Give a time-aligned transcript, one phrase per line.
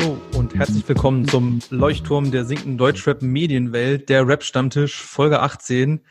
[0.00, 6.04] Hallo und herzlich willkommen zum Leuchtturm der sinkenden Deutschrap Medienwelt, der Rap Stammtisch Folge 18.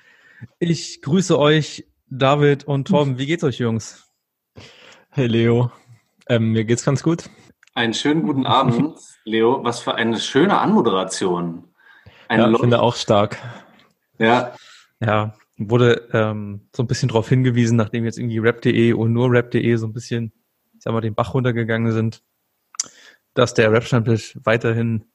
[0.60, 3.18] Ich grüße euch, David und Torben.
[3.18, 4.12] Wie geht's euch, Jungs?
[5.12, 5.72] Hey Leo,
[6.28, 7.30] ähm, mir geht's ganz gut.
[7.76, 9.64] Einen schönen guten Abend, Leo.
[9.64, 11.64] Was für eine schöne Anmoderation.
[12.28, 13.38] Ein ja, finde auch stark.
[14.20, 14.54] Ja.
[15.00, 19.76] Ja, wurde ähm, so ein bisschen darauf hingewiesen, nachdem jetzt irgendwie rap.de und nur rap.de
[19.78, 20.34] so ein bisschen,
[20.76, 22.22] ich sag mal, den Bach runtergegangen sind,
[23.38, 25.06] dass der Rap-Stammtisch weiterhin,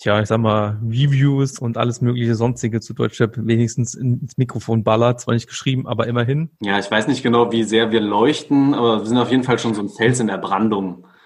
[0.00, 5.20] ja, ich sag mal, Reviews und alles mögliche sonstige zu Deutschrap wenigstens ins Mikrofon ballert.
[5.20, 6.50] Zwar nicht geschrieben, aber immerhin.
[6.60, 9.58] Ja, ich weiß nicht genau, wie sehr wir leuchten, aber wir sind auf jeden Fall
[9.58, 11.06] schon so ein Fels in der Brandung.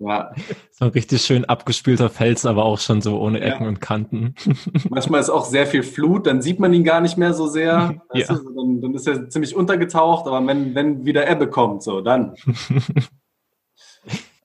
[0.00, 0.32] Ja.
[0.72, 3.68] So ein richtig schön abgespielter Fels, aber auch schon so ohne Ecken ja.
[3.68, 4.34] und Kanten.
[4.90, 8.02] Manchmal ist auch sehr viel Flut, dann sieht man ihn gar nicht mehr so sehr.
[8.12, 8.34] Ja.
[8.34, 12.34] Du, dann, dann, ist er ziemlich untergetaucht, aber wenn, wenn wieder Ebbe kommt, so, dann.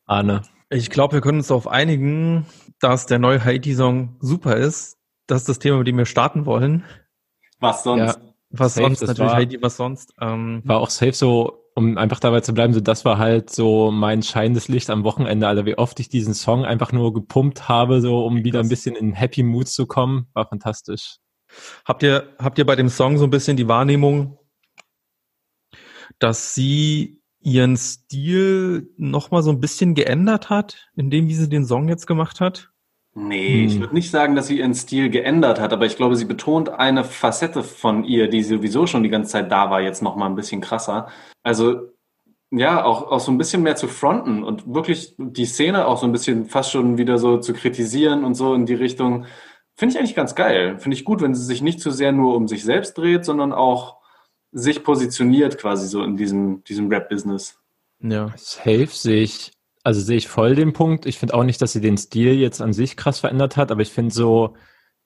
[0.06, 0.44] Arne.
[0.70, 2.46] Ich glaube, wir können uns darauf einigen,
[2.80, 4.98] dass der neue Haiti-Song super ist.
[5.28, 6.84] Das ist das Thema, mit dem wir starten wollen.
[7.60, 8.16] Was sonst?
[8.16, 8.16] Ja,
[8.50, 10.14] was safe, sonst, natürlich war, Haiti, was sonst.
[10.22, 13.92] Ähm, war auch safe so, um einfach dabei zu bleiben, so das war halt so
[13.92, 18.02] mein scheinendes Licht am Wochenende, Alter, wie oft ich diesen Song einfach nur gepumpt habe,
[18.02, 21.18] so um wieder ein bisschen in Happy Mood zu kommen, war fantastisch.
[21.86, 24.38] Habt ihr, habt ihr bei dem Song so ein bisschen die Wahrnehmung,
[26.20, 31.66] dass sie ihren Stil nochmal so ein bisschen geändert hat, in dem, wie sie den
[31.66, 32.72] Song jetzt gemacht hat?
[33.14, 33.68] Nee, hm.
[33.68, 36.70] ich würde nicht sagen, dass sie ihren Stil geändert hat, aber ich glaube, sie betont
[36.70, 40.36] eine Facette von ihr, die sowieso schon die ganze Zeit da war, jetzt nochmal ein
[40.36, 41.08] bisschen krasser.
[41.44, 41.92] Also
[42.50, 46.08] ja, auch, auch so ein bisschen mehr zu fronten und wirklich die Szene auch so
[46.08, 49.26] ein bisschen fast schon wieder so zu kritisieren und so in die Richtung.
[49.76, 50.80] Finde ich eigentlich ganz geil.
[50.80, 53.54] Finde ich gut, wenn sie sich nicht zu sehr nur um sich selbst dreht, sondern
[53.54, 53.98] auch
[54.56, 57.60] sich positioniert quasi so in diesem, diesem Rap-Business.
[58.00, 59.52] Ja, safe sehe ich,
[59.84, 61.06] also sehe ich voll den Punkt.
[61.06, 63.82] Ich finde auch nicht, dass sie den Stil jetzt an sich krass verändert hat, aber
[63.82, 64.56] ich finde so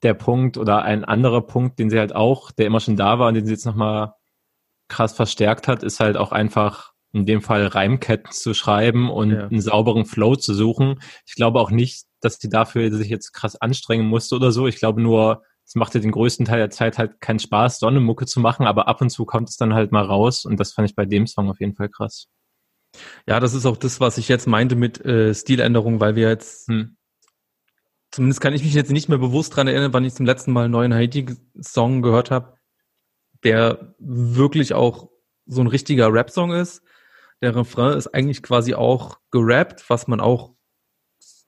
[0.04, 3.26] der Punkt oder ein anderer Punkt, den sie halt auch, der immer schon da war
[3.26, 4.14] und den sie jetzt nochmal
[4.86, 9.48] krass verstärkt hat, ist halt auch einfach in dem Fall Reimketten zu schreiben und ja.
[9.48, 11.00] einen sauberen Flow zu suchen.
[11.26, 14.68] Ich glaube auch nicht, dass sie dafür sich jetzt krass anstrengen musste oder so.
[14.68, 18.26] Ich glaube nur, es macht ja den größten Teil der Zeit halt keinen Spaß, Sonnemucke
[18.26, 20.90] zu machen, aber ab und zu kommt es dann halt mal raus und das fand
[20.90, 22.26] ich bei dem Song auf jeden Fall krass.
[23.24, 26.66] Ja, das ist auch das, was ich jetzt meinte mit äh, Stiländerung, weil wir jetzt,
[26.66, 26.96] hm.
[28.10, 30.64] zumindest kann ich mich jetzt nicht mehr bewusst dran erinnern, wann ich zum letzten Mal
[30.64, 32.56] einen neuen Haiti-Song gehört habe,
[33.44, 35.08] der wirklich auch
[35.46, 36.82] so ein richtiger Rap-Song ist.
[37.42, 40.56] Der Refrain ist eigentlich quasi auch gerappt, was man auch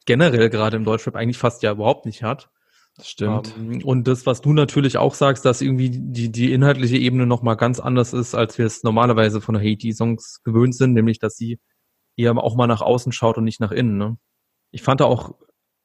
[0.07, 2.52] generell gerade im Deutschrap eigentlich fast ja überhaupt nicht hat.
[2.97, 3.55] Das stimmt.
[3.57, 7.27] Um, ähm, und das, was du natürlich auch sagst, dass irgendwie die, die inhaltliche Ebene
[7.27, 11.59] nochmal ganz anders ist, als wir es normalerweise von Haiti-Songs gewöhnt sind, nämlich, dass sie
[12.17, 13.97] eher auch mal nach außen schaut und nicht nach innen.
[13.97, 14.19] Ne?
[14.71, 15.35] Ich fand da auch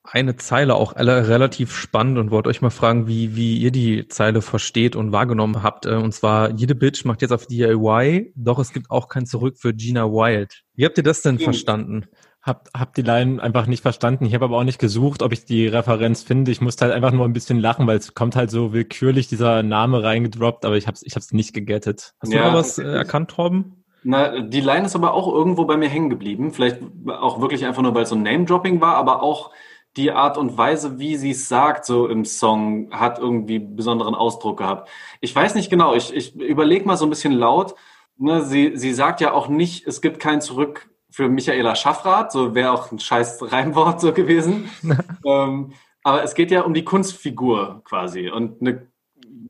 [0.03, 4.41] eine Zeile auch relativ spannend und wollte euch mal fragen, wie, wie ihr die Zeile
[4.41, 5.85] versteht und wahrgenommen habt.
[5.85, 9.57] Äh, und zwar, jede Bitch macht jetzt auf DIY, doch es gibt auch kein Zurück
[9.59, 10.63] für Gina Wild.
[10.73, 12.05] Wie habt ihr das denn verstanden?
[12.47, 14.25] Hab, hab die Line einfach nicht verstanden.
[14.25, 16.49] Ich habe aber auch nicht gesucht, ob ich die Referenz finde.
[16.49, 19.63] Ich musste halt einfach nur ein bisschen lachen, weil es kommt halt so willkürlich dieser
[19.63, 22.13] Name reingedroppt, aber ich habe es ich hab's nicht gegettet.
[22.21, 23.83] Hast ja, du da was äh, erkannt, Torben?
[24.03, 26.53] Na, die Line ist aber auch irgendwo bei mir hängen geblieben.
[26.53, 29.51] Vielleicht auch wirklich einfach nur, weil es so ein Name-Dropping war, aber auch
[29.97, 34.59] die Art und Weise, wie sie es sagt, so im Song, hat irgendwie besonderen Ausdruck
[34.59, 34.89] gehabt.
[35.19, 37.75] Ich weiß nicht genau, ich, ich überlege mal so ein bisschen laut.
[38.17, 42.53] Ne, sie, sie sagt ja auch nicht, es gibt kein Zurück für Michaela Schaffrath, so
[42.53, 44.69] wäre auch ein scheiß Reimwort so gewesen.
[45.25, 45.73] ähm,
[46.03, 48.29] aber es geht ja um die Kunstfigur quasi.
[48.29, 48.87] Und eine,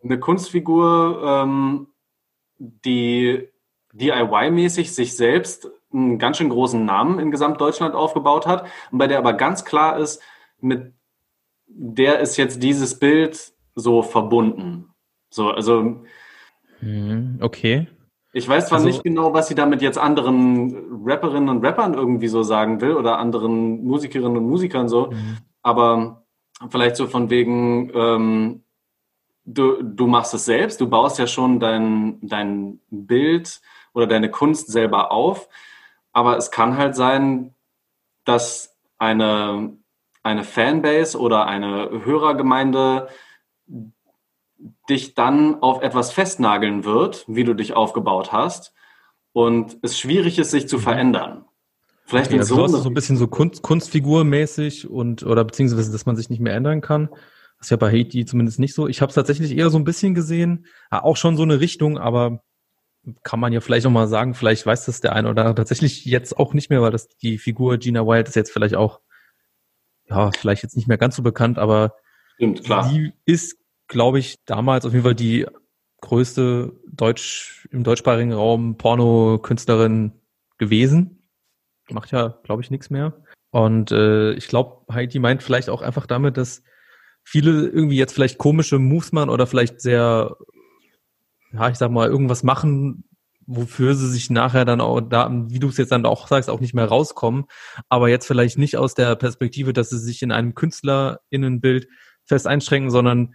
[0.02, 1.88] eine Kunstfigur, ähm,
[2.58, 3.50] die
[3.92, 9.18] DIY-mäßig sich selbst einen ganz schön großen Namen in Gesamtdeutschland aufgebaut hat und bei der
[9.18, 10.22] aber ganz klar ist,
[10.62, 10.94] mit
[11.68, 14.94] der ist jetzt dieses Bild so verbunden.
[15.30, 16.02] So, also.
[16.80, 17.88] Mhm, okay.
[18.38, 22.28] Ich weiß zwar also, nicht genau, was sie damit jetzt anderen Rapperinnen und Rappern irgendwie
[22.28, 25.38] so sagen will oder anderen Musikerinnen und Musikern so, mhm.
[25.64, 26.24] aber
[26.70, 28.64] vielleicht so von wegen, ähm,
[29.44, 33.60] du, du machst es selbst, du baust ja schon dein, dein Bild
[33.94, 35.50] oder deine Kunst selber auf,
[36.14, 37.56] aber es kann halt sein,
[38.24, 39.78] dass eine
[40.28, 43.08] eine Fanbase oder eine Hörergemeinde
[44.90, 48.74] dich dann auf etwas festnageln wird, wie du dich aufgebaut hast
[49.34, 51.46] und es schwierig ist, sich zu verändern.
[52.06, 56.16] Vielleicht okay, also so, so ein bisschen so Kunst, Kunstfigurmäßig und oder beziehungsweise, dass man
[56.16, 57.10] sich nicht mehr ändern kann.
[57.58, 58.88] Das ist ja bei Haiti zumindest nicht so.
[58.88, 62.42] Ich habe es tatsächlich eher so ein bisschen gesehen, auch schon so eine Richtung, aber
[63.24, 66.06] kann man ja vielleicht noch mal sagen, vielleicht weiß das der eine oder andere tatsächlich
[66.06, 69.02] jetzt auch nicht mehr, weil das die Figur Gina Wild ist jetzt vielleicht auch
[70.10, 71.96] ja vielleicht jetzt nicht mehr ganz so bekannt, aber
[72.36, 72.90] Stimmt, klar.
[72.90, 73.58] die ist,
[73.88, 75.46] glaube ich, damals auf jeden Fall die
[76.02, 80.14] größte Deutsch im deutschsprachigen Raum Porno-Künstlerin
[80.58, 81.30] gewesen.
[81.90, 83.24] Macht ja, glaube ich, nichts mehr.
[83.52, 86.64] Und äh, ich glaube, Heidi meint vielleicht auch einfach damit, dass
[87.24, 90.36] viele irgendwie jetzt vielleicht komische Moves machen oder vielleicht sehr,
[91.54, 93.06] ja, ich sag mal, irgendwas machen,
[93.46, 96.60] wofür sie sich nachher dann auch da, wie du es jetzt dann auch sagst, auch
[96.60, 97.46] nicht mehr rauskommen,
[97.90, 101.88] aber jetzt vielleicht nicht aus der Perspektive, dass sie sich in einem KünstlerInnenbild
[102.26, 103.34] fest einschränken, sondern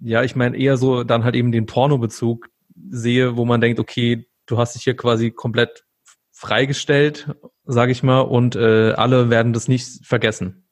[0.00, 2.48] ja, ich meine eher so dann halt eben den Porno-Bezug
[2.88, 5.84] sehe, wo man denkt, okay, du hast dich hier quasi komplett
[6.32, 7.34] freigestellt,
[7.64, 10.68] sage ich mal, und äh, alle werden das nicht vergessen,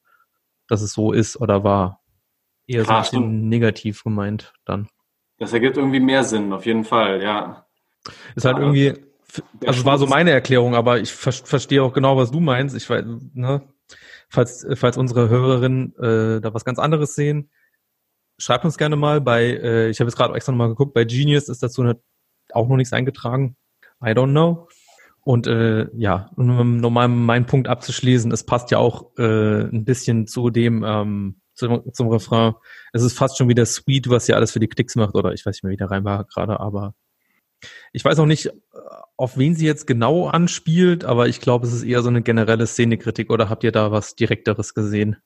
[0.67, 2.01] dass es so ist oder war.
[2.67, 4.87] Eher so ein bisschen negativ gemeint dann.
[5.37, 7.67] Das ergibt irgendwie mehr Sinn, auf jeden Fall, ja.
[8.35, 8.93] Ist halt irgendwie,
[9.65, 12.75] also war so meine Erklärung, aber ich ver verstehe auch genau, was du meinst.
[12.75, 13.61] Ich weiß, ne,
[14.29, 17.51] falls, falls unsere Hörerinnen äh, da was ganz anderes sehen,
[18.37, 19.21] schreibt uns gerne mal.
[19.21, 21.99] Bei, äh, ich habe jetzt gerade extra nochmal geguckt, bei Genius ist dazu eine,
[22.51, 23.55] auch noch nichts eingetragen.
[24.03, 24.67] I don't know.
[25.21, 30.27] Und äh, ja, um nochmal meinen Punkt abzuschließen, es passt ja auch äh, ein bisschen
[30.27, 32.53] zu dem, ähm, zum, zum Refrain.
[32.93, 35.43] Es ist fast schon wieder sweet, was ja alles für die Klicks macht, oder ich
[35.43, 36.93] weiß nicht mehr, wie der rein war gerade, aber
[37.91, 38.51] ich weiß auch nicht,
[39.17, 42.67] auf wen sie jetzt genau anspielt, aber ich glaube, es ist eher so eine generelle
[42.67, 45.17] Szenekritik, oder habt ihr da was Direkteres gesehen?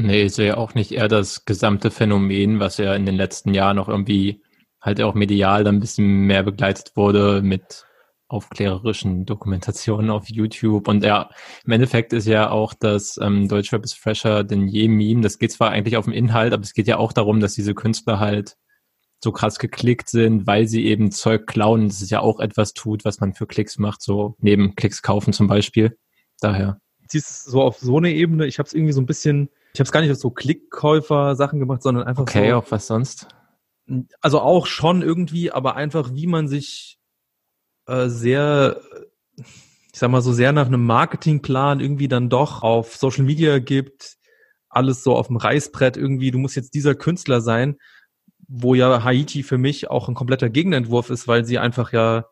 [0.00, 3.74] Nee, ich sehe auch nicht eher das gesamte Phänomen, was ja in den letzten Jahren
[3.74, 4.40] noch irgendwie
[4.80, 7.84] halt auch medial dann ein bisschen mehr begleitet wurde mit
[8.28, 10.86] aufklärerischen Dokumentationen auf YouTube.
[10.86, 11.30] Und ja,
[11.64, 15.20] im Endeffekt ist ja auch das ähm, Deutschrap ist fresher denn je Meme.
[15.20, 17.74] Das geht zwar eigentlich auf den Inhalt, aber es geht ja auch darum, dass diese
[17.74, 18.56] Künstler halt
[19.20, 21.88] so krass geklickt sind, weil sie eben Zeug klauen.
[21.88, 25.32] Das ist ja auch etwas tut, was man für Klicks macht, so neben Klicks kaufen
[25.32, 25.98] zum Beispiel.
[26.40, 26.78] Daher.
[27.08, 29.48] Siehst so auf so eine Ebene, ich habe es irgendwie so ein bisschen,
[29.78, 32.38] ich habe es gar nicht auf so Klickkäufer-Sachen gemacht, sondern einfach okay, so.
[32.40, 33.28] Okay, auch was sonst?
[34.20, 36.98] Also auch schon irgendwie, aber einfach, wie man sich
[37.86, 38.80] äh, sehr,
[39.36, 44.16] ich sag mal so sehr nach einem Marketingplan irgendwie dann doch auf Social Media gibt,
[44.68, 47.76] alles so auf dem Reißbrett irgendwie, du musst jetzt dieser Künstler sein,
[48.48, 52.24] wo ja Haiti für mich auch ein kompletter Gegenentwurf ist, weil sie einfach ja,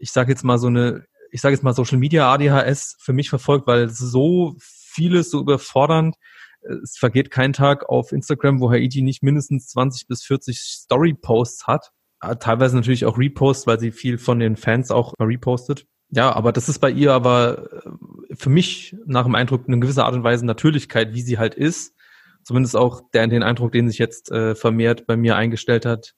[0.00, 3.30] ich sage jetzt mal so eine, ich sage jetzt mal Social Media ADHS für mich
[3.30, 6.16] verfolgt, weil so vieles so überfordernd,
[6.82, 11.92] es vergeht kein Tag auf Instagram, wo Haiti nicht mindestens 20 bis 40 Story-Posts hat.
[12.20, 15.86] Äh, teilweise natürlich auch Repost, weil sie viel von den Fans auch repostet.
[16.10, 20.04] Ja, aber das ist bei ihr aber äh, für mich nach dem Eindruck eine gewisse
[20.04, 21.94] Art und Weise Natürlichkeit, wie sie halt ist.
[22.42, 26.14] Zumindest auch der, den Eindruck, den sich jetzt äh, vermehrt bei mir eingestellt hat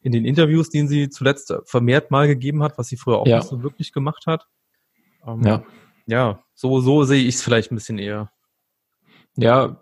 [0.00, 3.38] in den Interviews, den sie zuletzt vermehrt mal gegeben hat, was sie früher auch ja.
[3.38, 4.46] nicht so wirklich gemacht hat.
[5.24, 5.62] Ähm, ja.
[6.06, 8.31] Ja, so, so sehe ich es vielleicht ein bisschen eher.
[9.36, 9.80] Ja,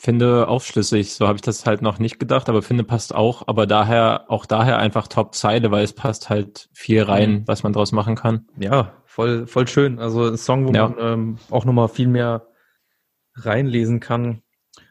[0.00, 1.14] finde aufschlüssig.
[1.14, 3.46] So habe ich das halt noch nicht gedacht, aber finde passt auch.
[3.46, 7.48] Aber daher, auch daher einfach Top-Zeile, weil es passt halt viel rein, mhm.
[7.48, 8.48] was man draus machen kann.
[8.58, 9.98] Ja, voll, voll schön.
[10.00, 10.88] Also ein Song, wo ja.
[10.88, 12.48] man ähm, auch nochmal viel mehr
[13.36, 14.42] reinlesen kann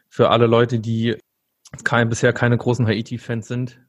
[0.08, 1.16] für alle Leute, die
[1.84, 3.80] kein, bisher keine großen Haiti-Fans sind.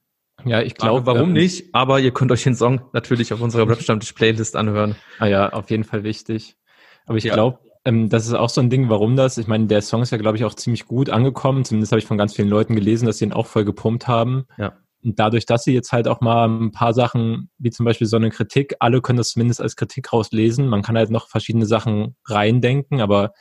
[0.45, 1.05] Ja, ich glaube.
[1.05, 1.73] Warum ähm, nicht?
[1.73, 4.95] Aber ihr könnt euch den Song natürlich auf unserer Webstammtisch-Playlist anhören.
[5.19, 6.57] Ah ja, auf jeden Fall wichtig.
[7.05, 7.33] Aber ich ja.
[7.33, 10.11] glaube, ähm, das ist auch so ein Ding, warum das, ich meine, der Song ist
[10.11, 11.65] ja, glaube ich, auch ziemlich gut angekommen.
[11.65, 14.45] Zumindest habe ich von ganz vielen Leuten gelesen, dass sie ihn auch voll gepumpt haben.
[14.57, 14.77] Ja.
[15.03, 18.15] Und dadurch, dass sie jetzt halt auch mal ein paar Sachen, wie zum Beispiel so
[18.15, 20.67] eine Kritik, alle können das zumindest als Kritik rauslesen.
[20.67, 23.33] Man kann halt noch verschiedene Sachen reindenken, aber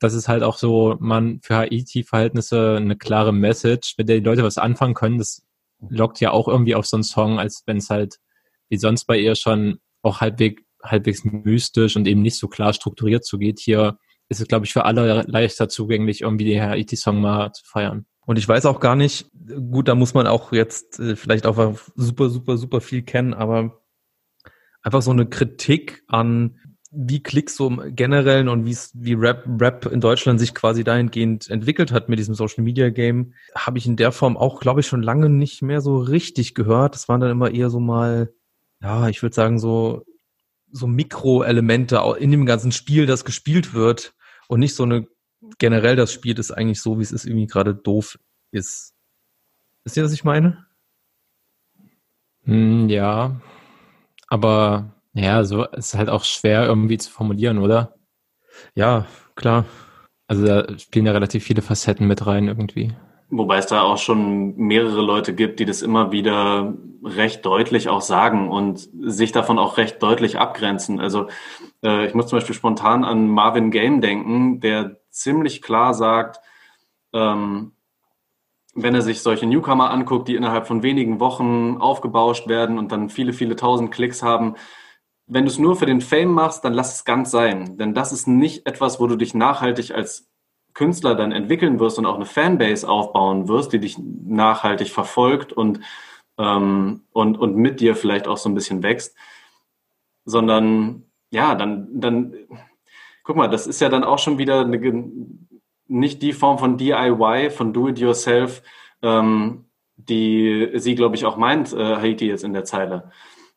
[0.00, 4.42] das ist halt auch so, man für Haiti-Verhältnisse eine klare Message, mit der die Leute
[4.42, 5.18] was anfangen können.
[5.18, 5.46] Das
[5.88, 8.18] lockt ja auch irgendwie auf so einen Song, als wenn es halt
[8.68, 13.24] wie sonst bei ihr schon auch halbwegs halbwegs mystisch und eben nicht so klar strukturiert
[13.24, 13.58] zugeht.
[13.60, 13.98] Hier
[14.28, 18.06] ist es, glaube ich, für alle leichter zugänglich, irgendwie den Haiti-Song mal zu feiern.
[18.26, 19.30] Und ich weiß auch gar nicht,
[19.70, 23.82] gut, da muss man auch jetzt äh, vielleicht auch super, super, super viel kennen, aber
[24.82, 26.58] einfach so eine Kritik an
[26.96, 31.50] wie Klicks so im Generellen und wie wie Rap, Rap in Deutschland sich quasi dahingehend
[31.50, 34.86] entwickelt hat mit diesem Social Media Game, habe ich in der Form auch, glaube ich,
[34.86, 36.94] schon lange nicht mehr so richtig gehört.
[36.94, 38.32] Das waren dann immer eher so mal,
[38.80, 40.04] ja, ich würde sagen, so
[40.74, 44.14] so Mikroelemente in dem ganzen Spiel, das gespielt wird
[44.48, 45.06] und nicht so eine
[45.58, 48.18] generell das Spiel ist eigentlich so, wie es ist, irgendwie gerade doof
[48.50, 48.94] ist.
[49.84, 50.66] Wisst ihr, was ich meine?
[52.44, 53.40] Hm, ja,
[54.28, 57.94] aber ja, so ist halt auch schwer irgendwie zu formulieren, oder?
[58.74, 59.66] Ja, klar.
[60.26, 62.94] Also da spielen ja relativ viele Facetten mit rein irgendwie.
[63.36, 66.72] Wobei es da auch schon mehrere Leute gibt, die das immer wieder
[67.02, 71.00] recht deutlich auch sagen und sich davon auch recht deutlich abgrenzen.
[71.00, 71.26] Also
[71.82, 76.40] äh, ich muss zum Beispiel spontan an Marvin Game denken, der ziemlich klar sagt,
[77.12, 77.72] ähm,
[78.74, 83.08] wenn er sich solche Newcomer anguckt, die innerhalb von wenigen Wochen aufgebauscht werden und dann
[83.08, 84.54] viele, viele tausend Klicks haben,
[85.26, 87.78] wenn du es nur für den Fame machst, dann lass es ganz sein.
[87.78, 90.28] Denn das ist nicht etwas, wo du dich nachhaltig als
[90.74, 95.80] Künstler dann entwickeln wirst und auch eine Fanbase aufbauen wirst, die dich nachhaltig verfolgt und,
[96.36, 99.16] ähm, und, und mit dir vielleicht auch so ein bisschen wächst,
[100.24, 102.34] sondern ja, dann, dann,
[103.22, 105.10] guck mal, das ist ja dann auch schon wieder eine,
[105.86, 108.62] nicht die Form von DIY, von Do-it-yourself,
[109.02, 109.66] ähm,
[109.96, 113.12] die sie, glaube ich, auch meint, äh, Haiti jetzt in der Zeile.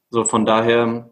[0.10, 1.12] So, von daher.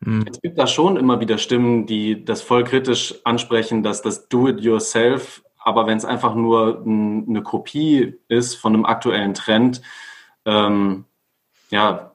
[0.00, 5.42] Es gibt da schon immer wieder Stimmen, die das voll kritisch ansprechen, dass das Do-it-yourself,
[5.58, 9.82] aber wenn es einfach nur ein, eine Kopie ist von einem aktuellen Trend,
[10.44, 11.04] ähm,
[11.70, 12.12] ja,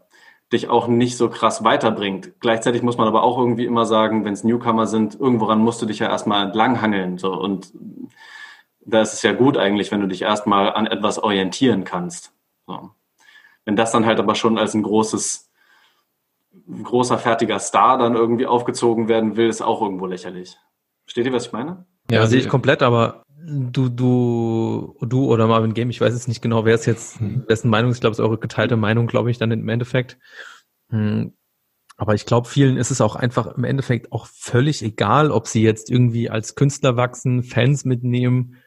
[0.54, 2.40] dich auch nicht so krass weiterbringt.
[2.40, 5.86] Gleichzeitig muss man aber auch irgendwie immer sagen, wenn es Newcomer sind, irgendworan musst du
[5.86, 7.18] dich ja erstmal entlanghangeln.
[7.18, 7.34] So.
[7.34, 7.74] Und
[8.86, 12.32] da ist es ja gut eigentlich, wenn du dich erstmal an etwas orientieren kannst.
[12.68, 12.92] So.
[13.66, 15.50] Wenn das dann halt aber schon als ein großes,
[16.68, 20.58] ein großer fertiger Star dann irgendwie aufgezogen werden will, ist auch irgendwo lächerlich.
[21.06, 21.86] Versteht ihr, was ich meine?
[22.10, 26.28] Ja, ja sehe ich komplett, aber du, du, du oder Marvin Game, ich weiß jetzt
[26.28, 27.44] nicht genau, wer ist jetzt, hm.
[27.48, 30.18] wessen Meinung ist, ich glaube, es ist eure geteilte Meinung, glaube ich, dann im Endeffekt.
[30.90, 31.34] Hm.
[31.98, 35.62] Aber ich glaube, vielen ist es auch einfach im Endeffekt auch völlig egal, ob sie
[35.62, 38.58] jetzt irgendwie als Künstler wachsen, Fans mitnehmen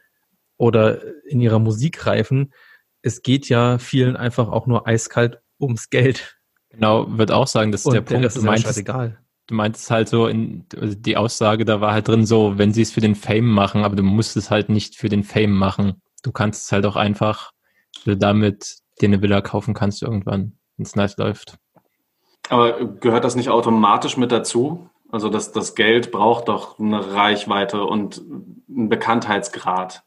[0.57, 2.53] oder in ihrer Musik reifen.
[3.01, 6.36] Es geht ja vielen einfach auch nur eiskalt ums Geld.
[6.77, 8.23] Genau, würde auch sagen, das ist Und der Punkt.
[8.23, 9.17] Das ist du meintest, egal.
[9.47, 12.83] Du meintest halt so, in, also die Aussage, da war halt drin so, wenn sie
[12.83, 16.01] es für den Fame machen, aber du musst es halt nicht für den Fame machen.
[16.21, 17.51] Du kannst es halt auch einfach,
[18.05, 21.57] du damit dir eine Villa kaufen kannst irgendwann, wenn es nice läuft.
[22.49, 24.87] Aber gehört das nicht automatisch mit dazu?
[25.09, 28.21] Also das, das Geld braucht doch eine Reichweite und
[28.69, 30.03] einen Bekanntheitsgrad.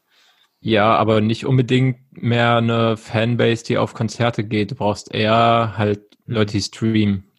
[0.61, 4.71] Ja, aber nicht unbedingt mehr eine Fanbase, die auf Konzerte geht.
[4.71, 7.31] Du brauchst eher halt Leute, die streamen.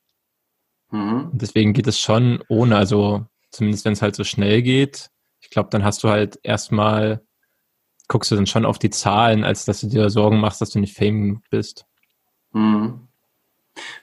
[0.90, 1.30] Mhm.
[1.32, 5.10] Deswegen geht es schon ohne, also zumindest wenn es halt so schnell geht.
[5.40, 7.22] Ich glaube, dann hast du halt erstmal,
[8.08, 10.78] guckst du dann schon auf die Zahlen, als dass du dir Sorgen machst, dass du
[10.78, 11.86] nicht Fame bist.
[12.52, 13.08] Mhm.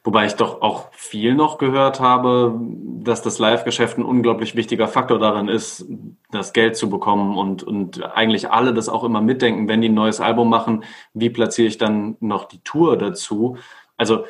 [0.04, 2.60] Wobei ich doch auch viel noch gehört habe,
[3.04, 5.86] dass das Live-Geschäft ein unglaublich wichtiger Faktor darin ist,
[6.32, 9.94] das Geld zu bekommen und, und eigentlich alle das auch immer mitdenken, wenn die ein
[9.94, 13.58] neues Album machen, wie platziere ich dann noch die Tour dazu?
[13.96, 14.26] Also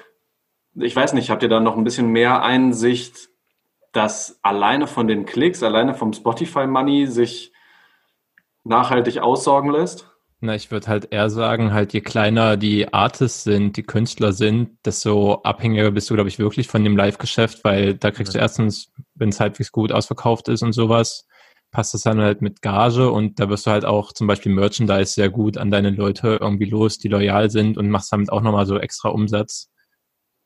[0.75, 3.29] ich weiß nicht, habt ihr da noch ein bisschen mehr Einsicht,
[3.91, 7.51] dass alleine von den Klicks, alleine vom Spotify Money sich
[8.63, 10.09] nachhaltig aussorgen lässt?
[10.41, 14.77] Na, ich würde halt eher sagen, halt je kleiner die Artists sind, die Künstler sind,
[14.85, 18.89] desto abhängiger bist du, glaube ich, wirklich von dem Live-Geschäft, weil da kriegst du erstens,
[19.15, 21.27] wenn es halbwegs gut ausverkauft ist und sowas,
[21.71, 25.13] passt das dann halt mit Gage und da wirst du halt auch zum Beispiel Merchandise
[25.13, 28.65] sehr gut an deine Leute irgendwie los, die loyal sind und machst damit auch nochmal
[28.65, 29.69] so extra Umsatz.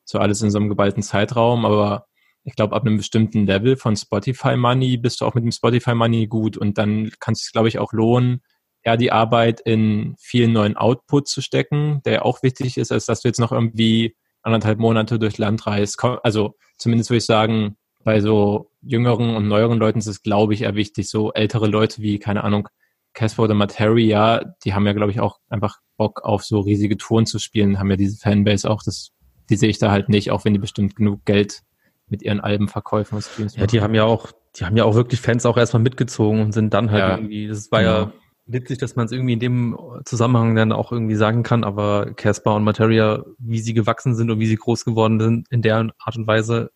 [0.06, 2.08] So alles in so einem geballten Zeitraum, aber
[2.44, 5.96] ich glaube, ab einem bestimmten Level von Spotify Money bist du auch mit dem Spotify
[5.96, 8.42] Money gut und dann kannst du es, glaube ich, auch lohnen,
[8.84, 13.22] eher die Arbeit in vielen neuen Output zu stecken, der auch wichtig ist, als dass
[13.22, 16.04] du jetzt noch irgendwie anderthalb Monate durch Land reist.
[16.24, 20.64] Also zumindest würde ich sagen, bei so jüngeren und neueren Leuten ist es, glaube ich,
[20.64, 21.10] eher wichtig.
[21.10, 22.68] So ältere Leute wie, keine Ahnung,
[23.14, 27.26] Casper oder Materia, die haben ja, glaube ich, auch einfach Bock auf so riesige Touren
[27.26, 28.84] zu spielen, haben ja diese Fanbase auch.
[28.84, 29.12] Das,
[29.50, 31.64] die sehe ich da halt nicht, auch wenn die bestimmt genug Geld
[32.08, 35.22] mit ihren Albenverkäufen und Streams Ja, die haben ja auch, die haben ja auch wirklich
[35.22, 37.92] Fans auch erstmal mitgezogen und sind dann halt ja, irgendwie, das war genau.
[37.94, 38.14] ja
[38.46, 42.56] witzig, dass man es irgendwie in dem Zusammenhang dann auch irgendwie sagen kann, aber Casper
[42.56, 46.18] und Materia, wie sie gewachsen sind und wie sie groß geworden sind, in der Art
[46.18, 46.72] und Weise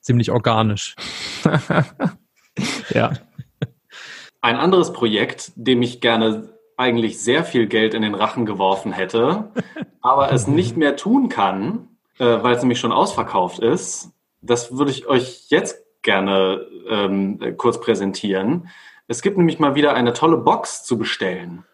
[0.00, 0.96] ziemlich organisch.
[2.90, 3.12] ja.
[4.40, 9.52] Ein anderes Projekt, dem ich gerne eigentlich sehr viel Geld in den Rachen geworfen hätte,
[10.00, 14.90] aber es nicht mehr tun kann, äh, weil es nämlich schon ausverkauft ist, das würde
[14.90, 18.68] ich euch jetzt gerne ähm, kurz präsentieren.
[19.06, 21.64] Es gibt nämlich mal wieder eine tolle Box zu bestellen.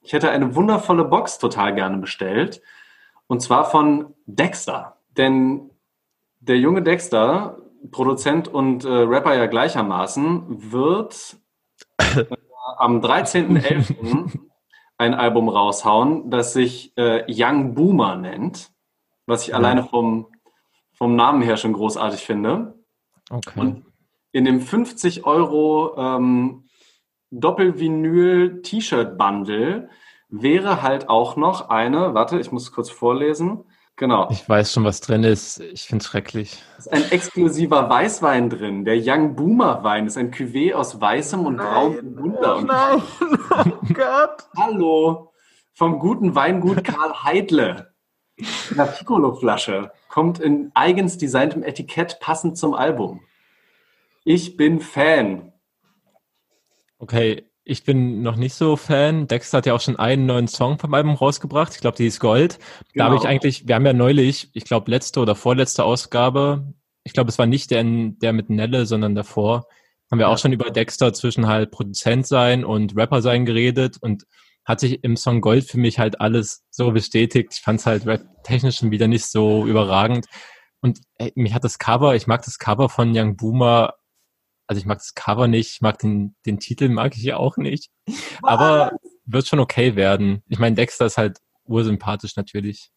[0.00, 2.60] Ich hätte eine wundervolle Box total gerne bestellt.
[3.26, 4.96] Und zwar von Dexter.
[5.16, 5.70] Denn
[6.40, 7.58] der junge Dexter,
[7.90, 11.36] Produzent und äh, Rapper ja gleichermaßen, wird
[12.78, 14.38] am 13.11.
[14.98, 18.70] ein Album raushauen, das sich äh, Young Boomer nennt,
[19.28, 20.26] was ich alleine vom,
[20.94, 22.74] vom Namen her schon großartig finde.
[23.30, 23.60] Okay.
[23.60, 23.84] Und
[24.32, 26.64] in dem 50 Euro ähm,
[27.30, 29.90] Doppelvinyl-T-Shirt-Bundle
[30.30, 33.64] wäre halt auch noch eine, warte, ich muss es kurz vorlesen.
[33.96, 34.28] Genau.
[34.30, 35.60] Ich weiß schon, was drin ist.
[35.60, 36.62] Ich finde es schrecklich.
[36.78, 38.84] Es ist ein exklusiver Weißwein drin.
[38.84, 42.56] Der Young Boomer Wein ist ein Cuvée aus weißem und braunem Wunder.
[42.56, 43.02] Und oh
[43.92, 44.46] Gott.
[44.56, 45.32] Hallo,
[45.74, 47.92] vom guten Weingut Karl Heidle.
[48.38, 49.90] In einer Piccolo-Flasche.
[50.08, 53.20] Kommt in eigens designtem Etikett passend zum Album.
[54.24, 55.52] Ich bin Fan.
[56.98, 59.26] Okay, ich bin noch nicht so Fan.
[59.26, 61.74] Dexter hat ja auch schon einen neuen Song vom Album rausgebracht.
[61.74, 62.58] Ich glaube, die ist Gold.
[62.94, 63.22] Da habe Genau.
[63.22, 66.72] ich eigentlich, wir haben ja neulich, ich glaube, letzte oder vorletzte Ausgabe,
[67.04, 69.66] ich glaube, es war nicht der, der mit Nelle, sondern davor,
[70.10, 74.24] haben wir auch schon über Dexter zwischen halt Produzent sein und Rapper sein geredet und
[74.68, 77.54] hat sich im Song Gold für mich halt alles so bestätigt.
[77.54, 80.26] Ich fand es halt rap-technisch schon wieder nicht so überragend.
[80.82, 83.94] Und ey, mich hat das Cover, ich mag das Cover von Young Boomer,
[84.66, 87.56] also ich mag das Cover nicht, ich mag den, den Titel mag ich ja auch
[87.56, 87.90] nicht.
[88.42, 88.92] Aber
[89.24, 90.42] wird schon okay werden.
[90.48, 92.90] Ich meine, Dexter ist halt ursympathisch natürlich.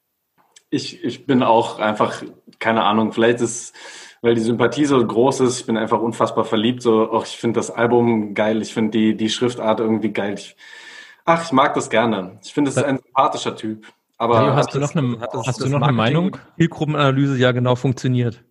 [0.70, 2.22] Ich, ich bin auch einfach,
[2.60, 3.74] keine Ahnung, vielleicht ist,
[4.22, 6.82] weil die Sympathie so groß ist, ich bin einfach unfassbar verliebt.
[6.82, 10.36] So, auch ich finde das Album geil, ich finde die, die Schriftart irgendwie geil.
[10.38, 10.58] Ich,
[11.32, 12.38] ach, ich mag das gerne.
[12.44, 13.86] Ich finde, es ist ein sympathischer Typ.
[14.18, 16.38] Aber Mario, hast du noch eine, Hat das- hast du noch eine Meinung?
[16.58, 18.44] Zielgruppenanalyse ja genau funktioniert.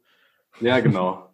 [0.60, 1.26] ja, genau.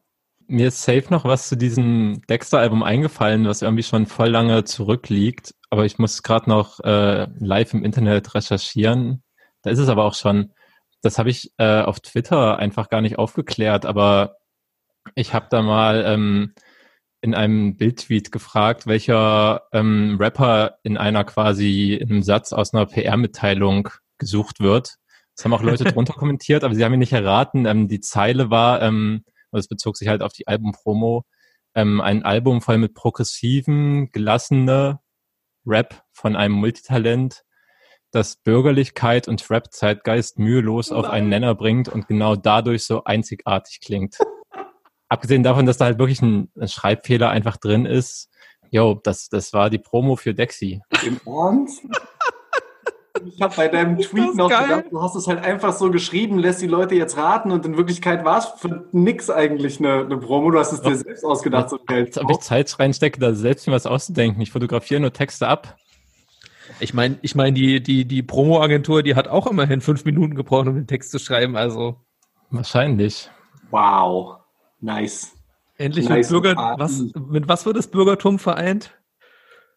[0.49, 5.55] Mir ist safe noch was zu diesem Dexter-Album eingefallen, was irgendwie schon voll lange zurückliegt.
[5.71, 9.25] Aber ich muss gerade noch äh, live im Internet recherchieren.
[9.63, 10.53] Da ist es aber auch schon.
[11.03, 13.87] Das habe ich äh, auf Twitter einfach gar nicht aufgeklärt.
[13.87, 14.37] Aber
[15.17, 16.55] ich habe da mal ähm,
[17.21, 22.87] in einem Bildtweet gefragt, welcher ähm, Rapper in einer quasi in einem Satz aus einer
[22.87, 23.89] PR-Mitteilung
[24.19, 24.97] gesucht wird.
[25.35, 27.67] Das haben auch Leute drunter kommentiert, aber sie haben ihn nicht erraten.
[27.67, 31.25] Ähm, die Zeile war, ähm, und es bezog sich halt auf die Albumpromo,
[31.75, 35.01] ähm, ein Album voll mit progressiven, gelassene
[35.67, 37.43] Rap von einem Multitalent,
[38.13, 44.17] das Bürgerlichkeit und Rap-Zeitgeist mühelos auf einen Nenner bringt und genau dadurch so einzigartig klingt.
[45.09, 48.29] Abgesehen davon, dass da halt wirklich ein, ein Schreibfehler einfach drin ist.
[48.71, 50.81] Jo, das, das war die Promo für Dexy.
[51.05, 51.83] Im Ernst?
[53.25, 54.69] Ich habe bei deinem Tweet noch geil.
[54.69, 57.77] gedacht, du hast es halt einfach so geschrieben, lässt die Leute jetzt raten und in
[57.77, 60.51] Wirklichkeit war es für nix eigentlich eine, eine Promo.
[60.51, 61.71] Du hast es dir selbst ausgedacht.
[61.71, 64.43] So Als ob ich Zeit reinstecke, da selbst mir was auszudenken.
[64.43, 65.77] Ich fotografiere nur Texte ab.
[66.81, 70.67] Ich meine, ich meine, die, die, die Promo-Agentur, die hat auch immerhin fünf Minuten gebraucht,
[70.67, 71.57] um den Text zu schreiben.
[71.57, 71.97] Also
[72.51, 73.31] Wahrscheinlich.
[73.71, 74.39] Wow.
[74.81, 75.33] Nice.
[75.79, 78.93] endlich Nice mit Bürger, was, mit was wird das Bürgertum vereint?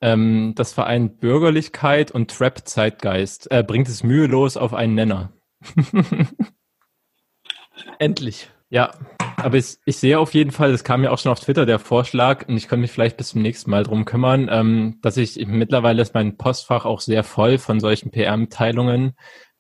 [0.02, 3.52] Ähm, das vereint Bürgerlichkeit und Trap-Zeitgeist.
[3.52, 5.34] Äh, bringt es mühelos auf einen Nenner.
[8.00, 8.50] Endlich.
[8.70, 8.92] Ja,
[9.38, 11.80] aber ich, ich sehe auf jeden Fall, das kam ja auch schon auf Twitter der
[11.80, 15.44] Vorschlag, und ich könnte mich vielleicht bis zum nächsten Mal drum kümmern, ähm, dass ich
[15.48, 19.14] mittlerweile ist mein Postfach auch sehr voll von solchen PR-Mitteilungen,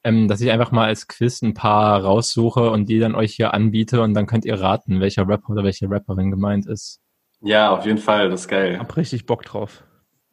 [0.09, 3.53] ähm, dass ich einfach mal als Quiz ein paar raussuche und die dann euch hier
[3.53, 6.99] anbiete und dann könnt ihr raten, welcher Rapper oder welche Rapperin gemeint ist.
[7.41, 8.29] Ja, auf jeden Fall.
[8.29, 8.77] Das ist geil.
[8.79, 9.83] Hab richtig Bock drauf.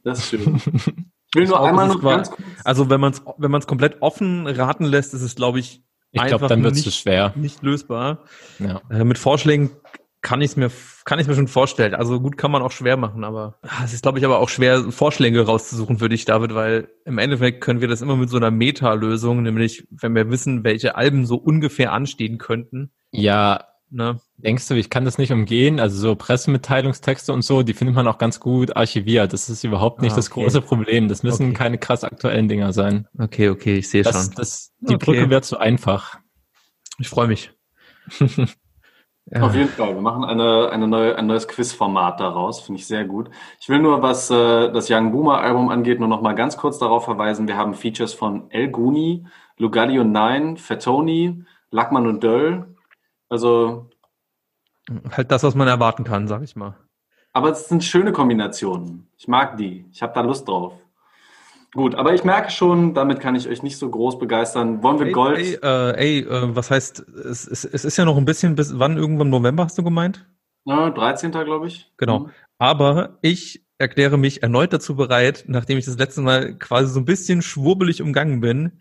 [0.03, 0.57] Das ist schön.
[0.57, 2.43] Ich will nur einmal noch ganz kurz.
[2.65, 6.21] Also wenn man es wenn man's komplett offen raten lässt, ist es, glaube ich, Ich
[6.21, 7.33] glaube, Einfach dann wird es nicht- zu schwer.
[7.37, 8.25] nicht lösbar.
[8.59, 8.81] Ja.
[8.91, 9.71] Äh, mit Vorschlägen
[10.23, 10.71] kann ich es mir
[11.07, 11.95] kann ich mir schon vorstellen.
[11.95, 14.51] Also gut kann man auch schwer machen, aber ah, es ist glaube ich aber auch
[14.51, 18.37] schwer Vorschläge rauszusuchen für dich, David, weil im Endeffekt können wir das immer mit so
[18.37, 22.91] einer Meta-Lösung, nämlich wenn wir wissen, welche Alben so ungefähr anstehen könnten.
[23.11, 24.19] ja, Ne?
[24.39, 25.79] denkst du, ich kann das nicht umgehen?
[25.79, 29.33] Also so Pressemitteilungstexte und so, die findet man auch ganz gut archiviert.
[29.33, 30.43] Das ist überhaupt nicht Ah, das okay.
[30.43, 31.07] große Problem.
[31.07, 31.55] Das müssen Okay.
[31.55, 33.07] keine krass aktuellen Dinger sein.
[33.17, 34.35] Okay, okay, ich sehe Das, schon.
[34.35, 35.05] das, die Okay.
[35.05, 36.19] Brücke wird zu einfach.
[36.99, 37.53] Ich freue mich.
[39.29, 39.43] ja.
[39.43, 39.95] Auf jeden Fall.
[39.95, 42.61] Wir machen eine, eine neue, ein neues Quizformat daraus.
[42.61, 43.29] Finde ich sehr gut.
[43.61, 46.79] Ich will nur, was äh, das Young Boomer Album angeht, nur noch mal ganz kurz
[46.79, 47.49] darauf verweisen.
[47.49, 49.27] Wir haben Features von El Guni,
[49.59, 52.77] Lugardio 9, Fettoni, Lackmann und Döll.
[53.29, 53.91] Also,
[55.11, 56.77] halt das, was man erwarten kann, sag ich mal.
[57.33, 59.09] aber es sind schöne Kombinationen.
[59.19, 59.87] Ich mag die.
[59.93, 60.75] Ich habe da Lust drauf.
[61.77, 64.83] Gut, aber ich merke schon, damit kann ich euch nicht so groß begeistern.
[64.83, 65.39] Wollen wir Ey, Gold?
[65.39, 68.79] ey, äh, ey äh, was heißt, es, es, es ist ja noch ein bisschen bis
[68.79, 70.27] wann irgendwann November hast du gemeint?
[70.65, 71.31] Ja, 13.
[71.31, 71.93] glaube ich.
[71.99, 72.21] Genau.
[72.21, 72.31] Mhm.
[72.59, 77.05] Aber ich erkläre mich erneut dazu bereit, nachdem ich das letzte Mal quasi so ein
[77.05, 78.81] bisschen schwurbelig umgangen bin,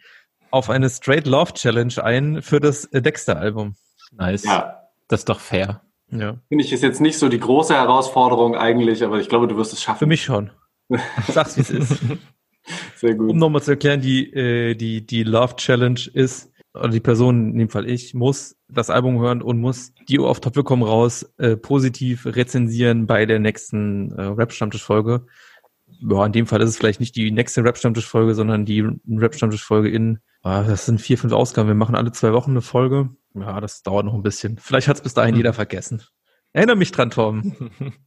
[0.52, 3.76] auf eine Straight Love Challenge ein für das Dexter-Album.
[4.14, 4.46] Nice.
[4.46, 5.82] Ja, Das ist doch fair.
[6.12, 6.38] Ja.
[6.48, 9.74] finde ich, ist jetzt nicht so die große Herausforderung eigentlich, aber ich glaube, du wirst
[9.74, 10.00] es schaffen.
[10.00, 10.52] Für mich schon.
[11.28, 12.00] Sag's, wie es ist.
[12.96, 13.30] Sehr gut.
[13.30, 17.58] Um nochmal zu erklären, die, äh, die, die Love Challenge ist, oder die Person, in
[17.58, 21.56] dem Fall ich, muss das Album hören und muss die auf Top kommen raus äh,
[21.56, 25.26] positiv rezensieren bei der nächsten äh, Rap-Stammtisch-Folge.
[26.02, 30.20] Ja, in dem Fall ist es vielleicht nicht die nächste Rap-Stammtisch-Folge, sondern die Rap-Stammtisch-Folge in,
[30.42, 31.70] ah, das sind vier, fünf Ausgaben.
[31.70, 33.10] Wir machen alle zwei Wochen eine Folge.
[33.34, 34.58] Ja, das dauert noch ein bisschen.
[34.58, 36.04] Vielleicht hat es bis dahin jeder vergessen.
[36.52, 37.72] Erinnere mich dran, Torben.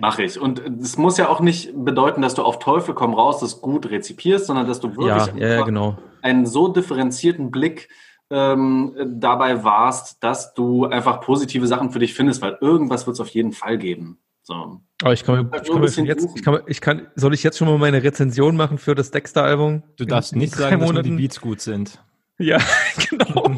[0.00, 0.40] Mache ich.
[0.40, 3.90] Und es muss ja auch nicht bedeuten, dass du auf Teufel komm raus das gut
[3.90, 5.98] rezipierst, sondern dass du wirklich Ja, ja, genau.
[6.22, 7.88] einen so differenzierten Blick
[8.30, 13.20] ähm, dabei warst, dass du einfach positive Sachen für dich findest, weil irgendwas wird es
[13.20, 14.18] auf jeden Fall geben.
[14.42, 14.80] So.
[15.02, 17.42] Aber ich kann mir, ich ein kann mir jetzt, ich kann, ich kann, soll ich
[17.42, 19.82] jetzt schon mal meine Rezension machen für das Dexter-Album?
[19.96, 21.16] Du darfst nicht sagen, dass nur Monaten?
[21.16, 22.02] die Beats gut sind.
[22.38, 22.58] Ja,
[23.10, 23.50] genau.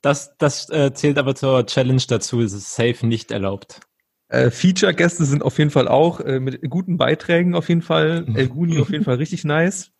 [0.00, 2.40] Das, das äh, zählt aber zur Challenge dazu.
[2.40, 3.80] Es ist safe nicht erlaubt.
[4.28, 8.26] Äh, Feature-Gäste sind auf jeden Fall auch äh, mit guten Beiträgen auf jeden Fall.
[8.34, 9.92] El Guni auf jeden Fall richtig nice.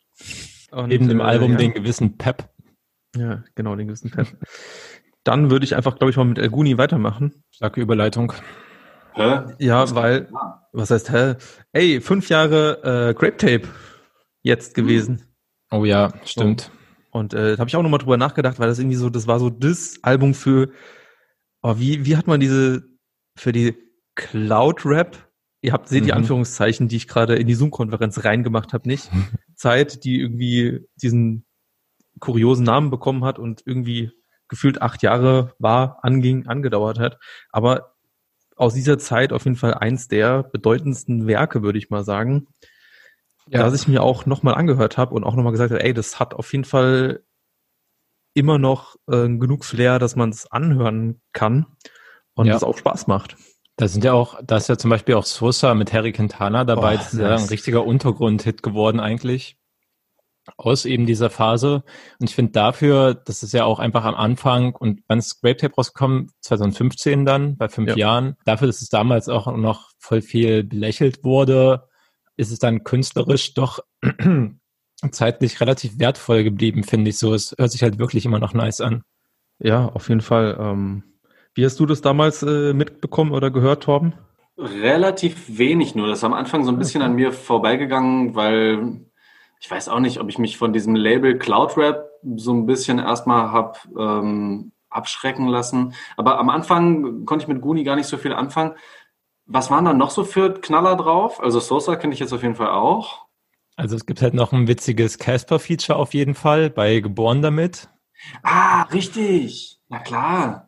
[0.71, 1.59] Und, Neben dem äh, Album ja.
[1.59, 2.49] den gewissen Pep.
[3.17, 4.27] Ja, genau, den gewissen Pep.
[5.23, 7.43] Dann würde ich einfach, glaube ich, mal mit El Guni weitermachen.
[7.51, 8.33] Starke Überleitung.
[9.15, 9.43] Hä?
[9.59, 10.29] Ja, weil,
[10.73, 11.37] was heißt, hä?
[11.73, 13.69] Ey, fünf Jahre äh, Grape Tape
[14.43, 15.23] jetzt gewesen.
[15.71, 16.71] Oh ja, stimmt.
[17.11, 19.39] Und äh, da habe ich auch nochmal drüber nachgedacht, weil das irgendwie so, das war
[19.41, 20.71] so das Album für,
[21.63, 22.85] oh, wie, wie hat man diese,
[23.37, 23.75] für die
[24.17, 25.29] Cloud-Rap,
[25.63, 26.17] ihr habt, seht die Mhm.
[26.19, 29.09] Anführungszeichen, die ich gerade in die Zoom-Konferenz reingemacht habe, nicht?
[29.55, 31.47] Zeit, die irgendwie diesen
[32.19, 34.11] kuriosen Namen bekommen hat und irgendwie
[34.49, 37.19] gefühlt acht Jahre war, anging, angedauert hat.
[37.51, 37.95] Aber
[38.57, 42.47] aus dieser Zeit auf jeden Fall eins der bedeutendsten Werke, würde ich mal sagen.
[43.49, 43.63] Ja.
[43.63, 46.35] Dass ich mir auch nochmal angehört habe und auch nochmal gesagt habe, ey, das hat
[46.35, 47.23] auf jeden Fall
[48.35, 51.67] immer noch äh, genug Flair, dass man es anhören kann
[52.35, 52.57] und Ja.
[52.57, 53.37] es auch Spaß macht.
[53.77, 56.95] Da sind ja auch, da ist ja zum Beispiel auch Sosa mit Harry Quintana dabei.
[56.95, 57.43] Oh, das ist ja nice.
[57.43, 59.59] ein richtiger Untergrundhit geworden eigentlich.
[60.57, 61.83] Aus eben dieser Phase.
[62.19, 65.57] Und ich finde dafür, das ist ja auch einfach am Anfang und wann ist Grape
[65.57, 66.31] Tape rausgekommen?
[66.41, 67.97] 2015 dann, bei fünf Ja.
[67.97, 68.37] Jahren.
[68.45, 71.89] Dafür, dass es damals auch noch voll viel belächelt wurde,
[72.37, 73.81] ist es dann künstlerisch doch
[75.11, 77.35] zeitlich relativ wertvoll geblieben, finde ich so.
[77.35, 79.03] Es hört sich halt wirklich immer noch nice an.
[79.59, 80.57] Ja, auf jeden Fall.
[80.61, 81.03] Ähm,
[81.57, 84.13] wie hast du das damals äh, mitbekommen oder gehört, Torben?
[84.59, 86.07] Relativ wenig nur.
[86.09, 89.07] Das ist am Anfang so ein bisschen an mir vorbeigegangen, weil
[89.61, 92.99] ich weiß auch nicht, ob ich mich von diesem Label Cloud Rap so ein bisschen
[92.99, 95.95] erstmal hab ähm, abschrecken lassen.
[96.17, 98.75] Aber am Anfang konnte ich mit Guni gar nicht so viel anfangen.
[99.47, 101.43] Was waren da noch so für Knaller drauf?
[101.43, 103.27] Also Sosa kenne ich jetzt auf jeden Fall auch.
[103.77, 107.89] Also es gibt halt noch ein witziges Casper-Feature auf jeden Fall bei Geboren damit.
[108.43, 109.79] Ah, richtig.
[109.89, 110.66] Na klar.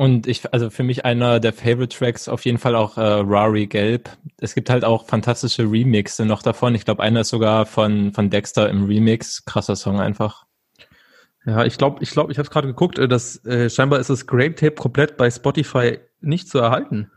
[0.00, 3.66] Und ich, also für mich einer der Favorite Tracks auf jeden Fall auch äh, Rari
[3.66, 4.08] Gelb.
[4.40, 6.76] Es gibt halt auch fantastische Remixe noch davon.
[6.76, 9.44] Ich glaube, einer ist sogar von, von Dexter im Remix.
[9.44, 10.46] Krasser Song einfach.
[11.44, 14.28] Ja, ich glaube, ich glaube, ich habe gerade geguckt, äh, dass äh, scheinbar ist das
[14.28, 17.10] Grape Tape komplett bei Spotify nicht zu erhalten.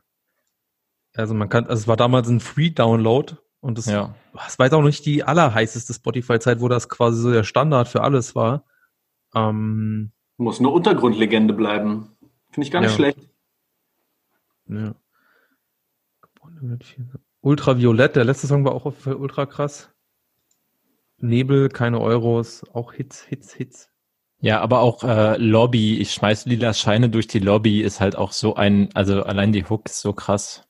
[1.13, 4.15] Also man kann, also es war damals ein Free Download und das, Ja.
[4.47, 8.01] es war jetzt auch nicht die allerheißeste Spotify-Zeit, wo das quasi so der Standard für
[8.01, 8.63] alles war.
[9.35, 12.10] Ähm, Muss eine Untergrundlegende bleiben.
[12.51, 12.95] Finde ich gar nicht Ja.
[12.95, 13.29] schlecht.
[14.67, 14.95] ja.
[17.41, 19.89] Ultraviolett, der letzte Song war auch auf ultra krass.
[21.17, 23.89] Nebel, keine Euros, auch Hits, Hits, Hits.
[24.39, 28.31] Ja, aber auch äh, Lobby, ich schmeiß lila Scheine durch die Lobby, ist halt auch
[28.31, 30.67] so ein, also allein die Hook ist so krass.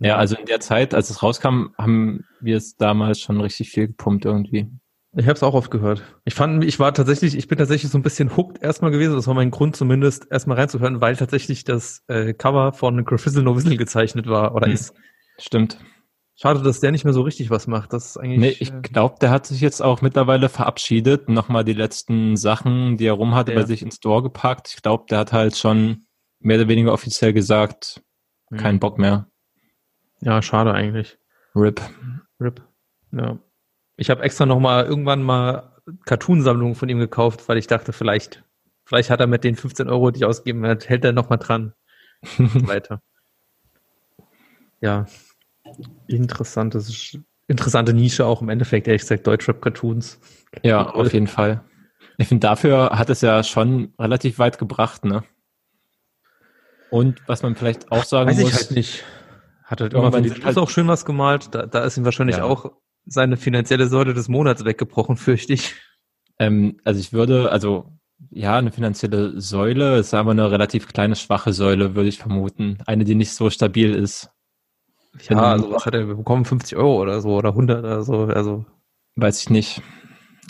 [0.00, 3.88] Ja, also in der Zeit, als es rauskam, haben wir es damals schon richtig viel
[3.88, 4.70] gepumpt irgendwie.
[5.18, 6.02] Ich habe es auch oft gehört.
[6.24, 9.16] Ich fand, ich war tatsächlich, ich bin tatsächlich so ein bisschen hooked erstmal gewesen.
[9.16, 13.56] Das war mein Grund zumindest, erstmal reinzuhören, weil tatsächlich das äh, Cover von Grafizzle No
[13.56, 14.74] Whistle gezeichnet war oder Hm.
[14.74, 14.94] ist.
[15.38, 15.78] Stimmt.
[16.36, 17.92] Schade, dass der nicht mehr so richtig was macht.
[17.92, 18.38] Das ist eigentlich.
[18.38, 22.96] Nee, ich äh, glaube, der hat sich jetzt auch mittlerweile verabschiedet, nochmal die letzten Sachen,
[22.96, 23.58] die er rum hatte, Ja.
[23.58, 24.72] bei sich ins Store gepackt.
[24.76, 26.06] Ich glaube, der hat halt schon
[26.38, 28.02] mehr oder weniger offiziell gesagt,
[28.50, 28.58] hm.
[28.58, 29.26] kein Bock mehr.
[30.20, 31.18] Ja, schade eigentlich.
[31.56, 31.80] RIP.
[32.40, 32.62] Rip.
[33.10, 33.36] Ja.
[33.98, 35.74] Ich habe extra noch mal irgendwann mal
[36.06, 38.44] Cartoon-Sammlungen von ihm gekauft, weil ich dachte, vielleicht,
[38.84, 41.36] vielleicht hat er mit den 15 Euro, die ich ausgeben werde, hält er noch mal
[41.36, 41.74] dran.
[42.38, 43.02] Weiter.
[44.80, 45.06] Ja.
[46.06, 50.20] Interessantes, interessante Nische auch im Endeffekt, ehrlich gesagt, Deutschrap-Cartoons.
[50.62, 51.62] Ja, auf jeden Fall.
[52.16, 55.24] Ich finde, dafür hat es ja schon relativ weit gebracht, ne?
[56.90, 59.04] Und was man vielleicht auch sagen Weiß muss, ich halt nicht.
[59.64, 61.54] Hat halt Irgendwann die halt- auch schön was gemalt.
[61.54, 62.44] Da, da ist ihm wahrscheinlich Ja.
[62.44, 62.72] auch
[63.08, 65.74] seine finanzielle Säule des Monats weggebrochen, fürchte ich.
[66.38, 67.92] ähm, also ich würde, also
[68.30, 72.78] ja, eine finanzielle Säule ist aber eine relativ kleine, schwache Säule, würde ich vermuten.
[72.86, 74.30] Eine, die nicht so stabil ist.
[75.28, 76.44] Ja, also was hat er bekommen?
[76.44, 78.24] 50 Euro oder so oder 100 oder so.
[78.24, 78.66] Also
[79.16, 79.82] Weiß ich nicht.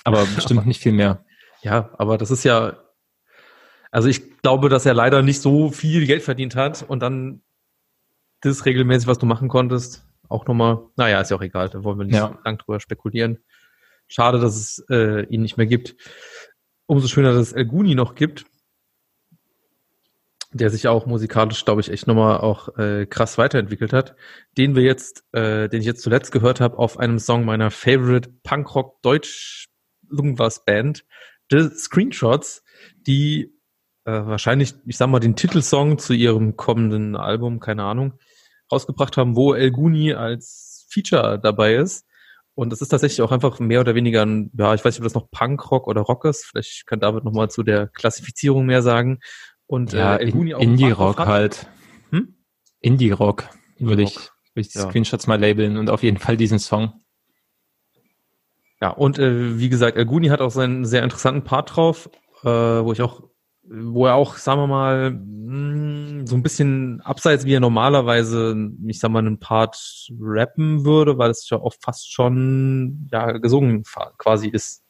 [0.05, 1.25] Aber bestimmt nicht viel mehr.
[1.63, 2.79] Ja, aber das ist ja,
[3.91, 7.43] also ich glaube, dass er leider nicht so viel Geld verdient hat und dann
[8.41, 11.99] das regelmäßig, was du machen konntest, auch nochmal, naja, ist ja auch egal, da wollen
[11.99, 12.39] wir nicht Ja.
[12.45, 13.39] lang drüber spekulieren.
[14.07, 15.97] Schade, dass es äh, ihn nicht mehr gibt.
[16.87, 18.47] Umso schöner, dass es El Guni noch gibt,
[20.53, 24.17] der sich auch musikalisch, glaube ich, echt nochmal auch äh, krass weiterentwickelt hat,
[24.57, 28.31] den wir jetzt, äh, den ich jetzt zuletzt gehört habe auf einem Song meiner Favorite
[28.45, 29.67] Punkrock Deutsch
[30.11, 31.05] irgendwas Band,
[31.51, 32.63] The Screenshots,
[33.07, 33.53] die
[34.07, 38.15] äh, wahrscheinlich, ich sag mal, den Titelsong zu ihrem kommenden Album, keine Ahnung,
[38.71, 42.07] rausgebracht haben, wo El Guni als Feature dabei ist.
[42.55, 45.05] Und das ist tatsächlich auch einfach mehr oder weniger ein, ja, ich weiß nicht, ob
[45.05, 46.45] das noch Punkrock oder Rock ist.
[46.47, 49.21] Vielleicht kann David nochmal zu der Klassifizierung mehr sagen.
[49.67, 51.69] Und Ja, äh, El Guni auch Indie-Rock halt.
[52.11, 52.35] Hm?
[52.81, 54.89] Indie-Rock würde ich, würde ich die Ja.
[54.89, 57.05] Screenshots mal labeln und auf jeden Fall diesen Song.
[58.81, 62.11] Ja, und äh, wie gesagt, El Guni hat auch seinen sehr interessanten Part drauf,
[62.43, 63.23] äh, wo ich auch,
[63.71, 68.99] wo er auch, sagen wir mal, mh, so ein bisschen abseits, wie er normalerweise, ich
[68.99, 73.85] sag mal, einen Part rappen würde, weil es ja auch fast schon ja gesungen
[74.19, 74.85] quasi ist.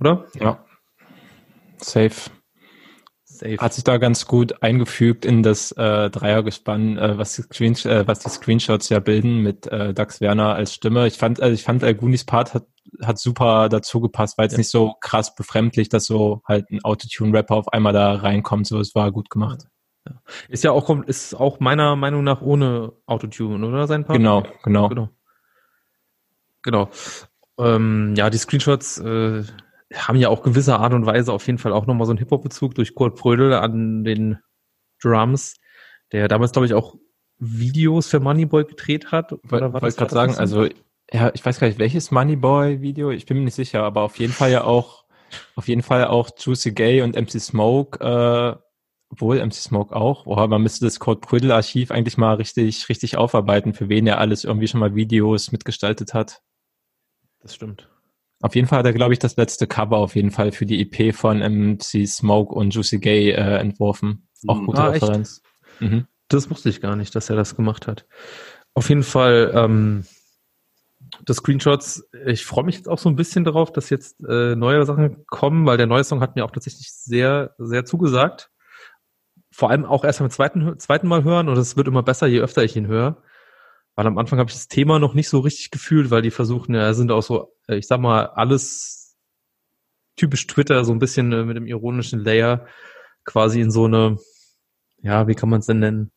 [0.00, 0.26] Oder?
[0.38, 0.64] Ja.
[1.78, 2.30] Safe.
[3.24, 3.58] Safe.
[3.58, 8.06] Hat sich da ganz gut eingefügt in das äh, Dreiergespann, äh, was, die Screen, äh,
[8.06, 11.06] was die Screenshots ja bilden mit äh, Dax Werner als Stimme.
[11.06, 12.66] Ich fand, also ich fand Algunis Part hat,
[13.02, 14.58] hat super dazu gepasst, weil es Ja.
[14.58, 18.66] nicht so krass befremdlich, dass so halt ein Autotune-Rapper auf einmal da reinkommt.
[18.66, 19.66] So, es war gut gemacht.
[20.48, 23.86] Ist ja auch, kommt- ist auch meiner Meinung nach ohne Autotune, oder?
[23.88, 24.18] Sein Part?
[24.18, 24.88] Genau, genau.
[24.88, 25.08] Genau.
[26.62, 26.90] Genau.
[27.58, 29.44] Ähm, ja, die Screenshots äh,
[29.94, 32.74] haben ja auch gewisser Art und Weise auf jeden Fall auch nochmal so einen Hip-Hop-Bezug
[32.74, 34.38] durch Kurt Brödel an den
[35.02, 35.54] Drums,
[36.12, 36.96] der damals, glaube ich, auch
[37.38, 39.32] Videos für Moneyboy gedreht hat.
[39.32, 40.38] Ich wollte war gerade sagen, 2000?
[40.38, 40.68] also
[41.12, 44.32] ja, ich weiß gar nicht, welches Moneyboy-Video, ich bin mir nicht sicher, aber auf jeden
[44.32, 45.04] Fall ja auch,
[45.54, 48.56] auf jeden Fall auch Juicy Gay und MC Smoke, äh,
[49.10, 50.24] wohl MC Smoke auch.
[50.24, 54.18] Boah, man müsste das Code Prüdel Archiv eigentlich mal richtig, richtig aufarbeiten, für wen er
[54.18, 56.42] alles irgendwie schon mal Videos mitgestaltet hat.
[57.40, 57.88] Das stimmt.
[58.42, 60.80] Auf jeden Fall hat er, glaube ich, das letzte Cover auf jeden Fall für die
[60.80, 64.28] EP von MC Smoke und Juicy Gay äh, entworfen.
[64.46, 64.66] Auch Mhm.
[64.66, 64.88] gute Ah?
[64.88, 65.42] Referenz.
[65.80, 66.06] Mhm.
[66.28, 68.06] Das wusste ich gar nicht, dass er das gemacht hat.
[68.74, 70.04] Auf jeden Fall, ähm,
[71.24, 74.84] das Screenshots, ich freue mich jetzt auch so ein bisschen darauf, dass jetzt äh, neue
[74.84, 78.50] Sachen kommen, weil der neue Song hat mir auch tatsächlich sehr, sehr zugesagt.
[79.52, 82.40] Vor allem auch erst beim zweiten, zweiten Mal hören und es wird immer besser, je
[82.40, 83.22] öfter ich ihn höre.
[83.94, 86.74] Weil am Anfang habe ich das Thema noch nicht so richtig gefühlt, weil die versuchen,
[86.74, 89.16] ja, sind auch so, äh, ich sag mal, alles
[90.16, 92.66] typisch Twitter, so ein bisschen äh, mit dem ironischen Layer
[93.24, 94.18] quasi in so eine,
[95.02, 96.12] ja, wie kann man es denn nennen?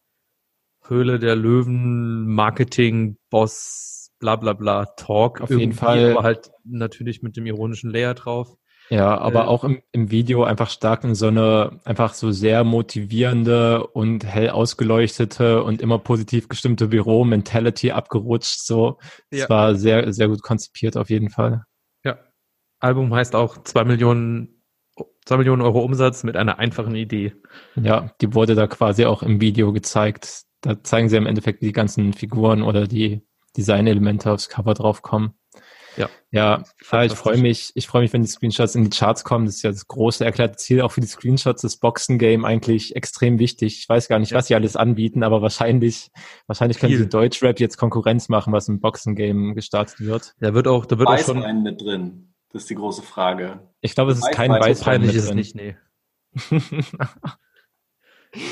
[0.87, 5.41] Höhle der Löwen, Marketing, Boss, bla bla bla, Talk.
[5.41, 6.11] Auf jeden Fall.
[6.11, 8.55] Aber halt natürlich mit dem ironischen Layer drauf.
[8.91, 12.63] Ja, aber Äh, auch im, im Video einfach stark in so eine einfach so sehr
[12.63, 18.65] motivierende und hell ausgeleuchtete und immer positiv gestimmte Büro-Mentality abgerutscht.
[18.65, 18.97] So,
[19.29, 19.49] es Ja.
[19.49, 21.63] war sehr, sehr gut konzipiert auf jeden Fall.
[22.03, 22.17] Ja.
[22.79, 24.63] Album heißt auch zwei Millionen,
[25.25, 27.33] zwei Millionen Euro Umsatz mit einer einfachen Idee.
[27.75, 30.43] Ja, die wurde da quasi auch im Video gezeigt.
[30.61, 33.21] Da zeigen sie im Endeffekt, wie die ganzen Figuren oder die
[33.57, 35.33] Designelemente aufs Cover draufkommen.
[35.97, 36.09] Ja.
[36.31, 39.45] Ja, ja ich freue mich, ich freue mich, wenn die Screenshots in die Charts kommen.
[39.45, 43.39] Das ist ja das große erklärte Ziel auch für die Screenshots des Boxen-Game eigentlich extrem
[43.39, 43.79] wichtig.
[43.79, 44.37] Ich weiß gar nicht, Ja.
[44.37, 46.11] was sie alles anbieten, aber wahrscheinlich,
[46.47, 50.35] wahrscheinlich können sie Deutschrap jetzt Konkurrenz machen, was im Boxen-Game gestartet wird.
[50.39, 52.33] Da wird auch, da wird auch schon, Weißwein mit drin.
[52.51, 53.59] Das ist die große Frage.
[53.81, 55.35] Ich glaube, es ist kein Weißwein, Weißwein mit drin.
[55.35, 55.75] nicht, nee.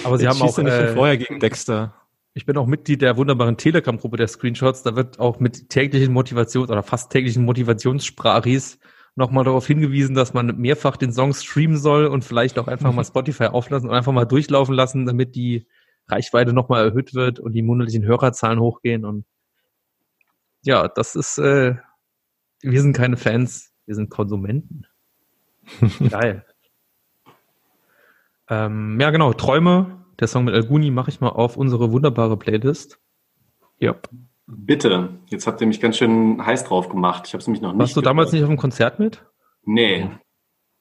[0.03, 1.93] Aber sie Jetzt haben auch, schießt nicht schon äh, vorher gegen Dexter.
[2.37, 4.83] Ich bin auch Mitglied der wunderbaren Telegram-Gruppe der Screenshots.
[4.83, 8.77] Da wird auch mit täglichen Motivations- oder fast täglichen Motivationssprachis
[9.15, 13.03] nochmal darauf hingewiesen, dass man mehrfach den Song streamen soll und vielleicht auch einfach mal
[13.03, 15.65] Spotify auflassen und einfach mal durchlaufen lassen, damit die
[16.07, 19.03] Reichweite nochmal erhöht wird und die monatlichen Hörerzahlen hochgehen.
[19.03, 19.25] Und
[20.61, 21.73] ja, das ist, äh,
[22.61, 24.85] wir sind keine Fans, wir sind Konsumenten.
[26.11, 26.45] Geil.
[28.47, 30.05] ähm, ja, genau, Träume.
[30.19, 32.99] Der Song mit Alguni mache ich mal auf unsere wunderbare Playlist.
[33.79, 33.95] Ja.
[34.47, 37.23] Bitte, jetzt habt ihr mich ganz schön heiß drauf gemacht.
[37.27, 37.79] Ich habe es nämlich noch nicht.
[37.79, 38.51] Warst du damals nicht gehört.
[38.51, 39.25] auf dem Konzert mit?
[39.63, 40.09] Nee.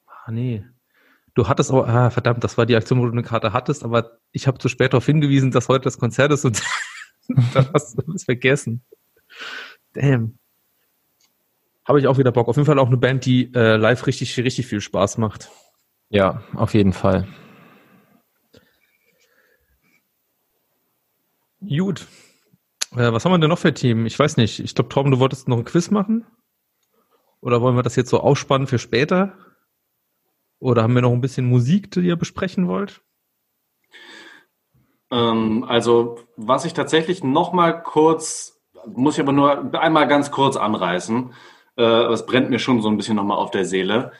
[0.07, 0.64] Ah, nee.
[1.35, 4.18] Du hattest auch, ah, verdammt, das war die Aktion, wo du eine Karte hattest, aber
[4.33, 6.62] ich habe zu spät darauf hingewiesen, dass heute das Konzert ist und
[7.55, 8.85] dann hast du es vergessen.
[9.92, 10.38] Damn.
[11.85, 12.49] Habe ich auch wieder Bock.
[12.49, 15.51] Auf jeden Fall auch eine Band, die äh, live richtig, richtig viel Spaß macht.
[16.09, 17.27] Ja, auf jeden Fall.
[21.68, 22.07] Gut.
[22.92, 24.07] Äh, was haben wir denn noch für Team?
[24.07, 24.61] Ich weiß nicht.
[24.61, 26.26] Ich glaube, Torben, du wolltest noch ein Quiz machen?
[27.40, 29.35] Oder wollen wir das jetzt so ausspannen für später?
[30.59, 33.02] Oder haben wir noch ein bisschen Musik, die ihr besprechen wollt?
[35.11, 40.57] Ähm, also, was ich tatsächlich noch mal kurz, muss ich aber nur einmal ganz kurz
[40.57, 41.33] anreißen,
[41.76, 44.12] äh, es brennt mir schon so ein bisschen noch mal auf der Seele.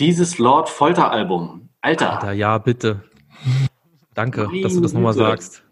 [0.00, 2.14] Dieses Lord Folter Album, Alter.
[2.14, 3.04] Alter, ja, bitte.
[4.14, 5.67] Danke, dass du das nochmal sagst.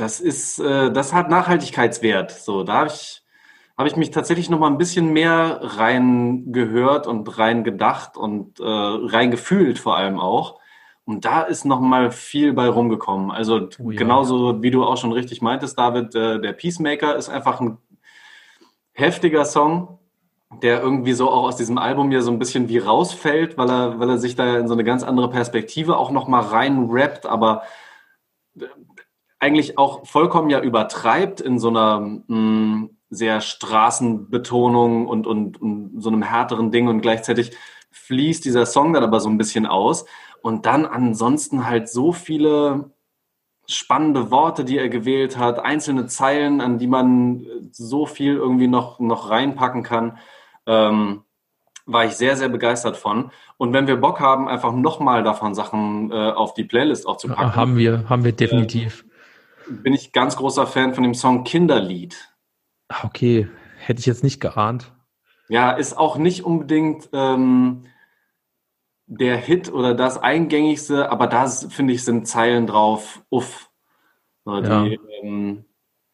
[0.00, 2.30] Das ist, äh, das hat Nachhaltigkeitswert.
[2.30, 3.22] So, da habe ich,
[3.76, 8.58] habe ich mich tatsächlich noch mal ein bisschen mehr rein gehört und rein gedacht und
[8.60, 10.58] äh, rein gefühlt vor allem auch.
[11.04, 13.30] Und da ist noch mal viel bei rumgekommen.
[13.30, 13.98] Also oh, ja.
[13.98, 17.76] genauso wie du auch schon richtig meintest, David, äh, der Peacemaker ist einfach ein
[18.92, 19.98] heftiger Song,
[20.62, 24.00] der irgendwie so auch aus diesem Album hier so ein bisschen wie rausfällt, weil er,
[24.00, 27.26] weil er sich da in so eine ganz andere Perspektive auch noch mal rein rappt,
[27.26, 27.64] aber
[29.40, 36.00] eigentlich auch vollkommen ja übertreibt in so einer mh, mm, sehr Straßenbetonung und, und, und
[36.00, 37.50] so einem härteren Ding und gleichzeitig
[37.90, 40.04] fließt dieser Song dann aber so ein bisschen aus
[40.42, 42.92] und dann ansonsten halt so viele
[43.66, 49.00] spannende Worte, die er gewählt hat, einzelne Zeilen, an die man so viel irgendwie noch,
[49.00, 50.18] noch reinpacken kann.
[50.66, 51.22] Ähm,
[51.86, 53.30] war ich sehr, sehr begeistert von.
[53.56, 57.28] Und wenn wir Bock haben, einfach nochmal davon Sachen äh, auf die Playlist auch zu
[57.28, 57.56] packen.
[57.56, 59.04] Haben wir, haben wir definitiv.
[59.04, 59.09] Äh,
[59.70, 62.34] bin ich ganz großer Fan von dem Song Kinderlied.
[63.04, 64.92] Okay, hätte ich jetzt nicht geahnt.
[65.48, 67.84] Ja, ist auch nicht unbedingt ähm,
[69.06, 73.68] der Hit oder das eingängigste, aber da finde ich, sind Zeilen drauf, uff.
[74.46, 74.86] Die, ja.
[75.22, 75.64] ähm,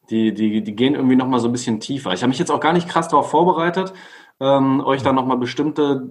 [0.09, 2.13] die, die, die gehen irgendwie nochmal so ein bisschen tiefer.
[2.13, 3.93] Ich habe mich jetzt auch gar nicht krass darauf vorbereitet,
[4.39, 6.07] ähm, euch da nochmal bestimmte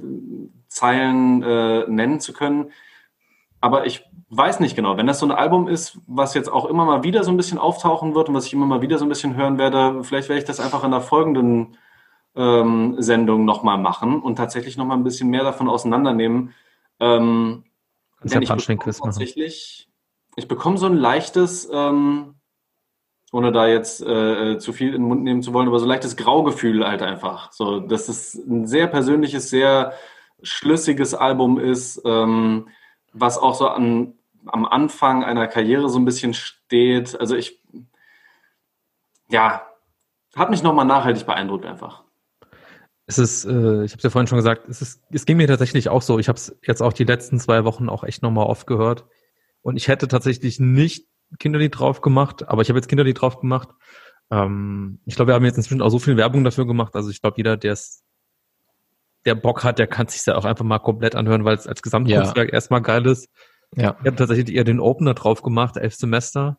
[0.69, 2.71] Zeilen äh, nennen zu können.
[3.67, 6.85] Aber ich weiß nicht genau, wenn das so ein Album ist, was jetzt auch immer
[6.85, 9.09] mal wieder so ein bisschen auftauchen wird und was ich immer mal wieder so ein
[9.09, 11.77] bisschen hören werde, vielleicht werde ich das einfach in der folgenden
[12.37, 16.55] ähm, Sendung nochmal machen und tatsächlich nochmal ein bisschen mehr davon auseinandernehmen,
[17.01, 17.65] ähm,
[18.23, 19.89] ich bekomme tatsächlich,
[20.37, 22.37] ich bekomme so ein leichtes, ähm,
[23.33, 25.87] ohne da jetzt äh, äh, zu viel in den Mund nehmen zu wollen, aber so
[25.87, 27.51] ein leichtes Graugefühl halt einfach.
[27.51, 29.93] So, dass es ein sehr persönliches, sehr
[30.41, 32.69] schlüssiges Album ist, ähm,
[33.19, 34.15] was auch so an,
[34.47, 37.19] am Anfang einer Karriere so ein bisschen steht.
[37.19, 37.61] Also ich,
[39.29, 39.67] ja,
[40.35, 42.05] hat mich nochmal nachhaltig beeindruckt einfach.
[43.07, 45.47] Es ist, äh, ich habe es ja vorhin schon gesagt, es, ist, es ging mir
[45.47, 46.19] tatsächlich auch so.
[46.19, 49.07] Ich habe es jetzt auch die letzten zwei Wochen auch echt nochmal oft gehört.
[49.63, 53.69] Und ich hätte tatsächlich nicht Kinderlied drauf gemacht, aber ich habe jetzt Kinderlied drauf gemacht.
[54.31, 56.95] Ähm, ich glaube, wir haben jetzt inzwischen auch so viel Werbung dafür gemacht.
[56.95, 58.05] Also ich glaube, jeder, der es
[59.27, 61.83] der Bock hat, der kann sich ja auch einfach mal komplett anhören, weil es als
[61.83, 62.55] Gesamtkunstwerk ja.
[62.55, 63.29] erstmal geil ist.
[63.75, 63.97] Ja.
[64.01, 66.59] Ich habe tatsächlich eher den Opener drauf gemacht, elf Semester.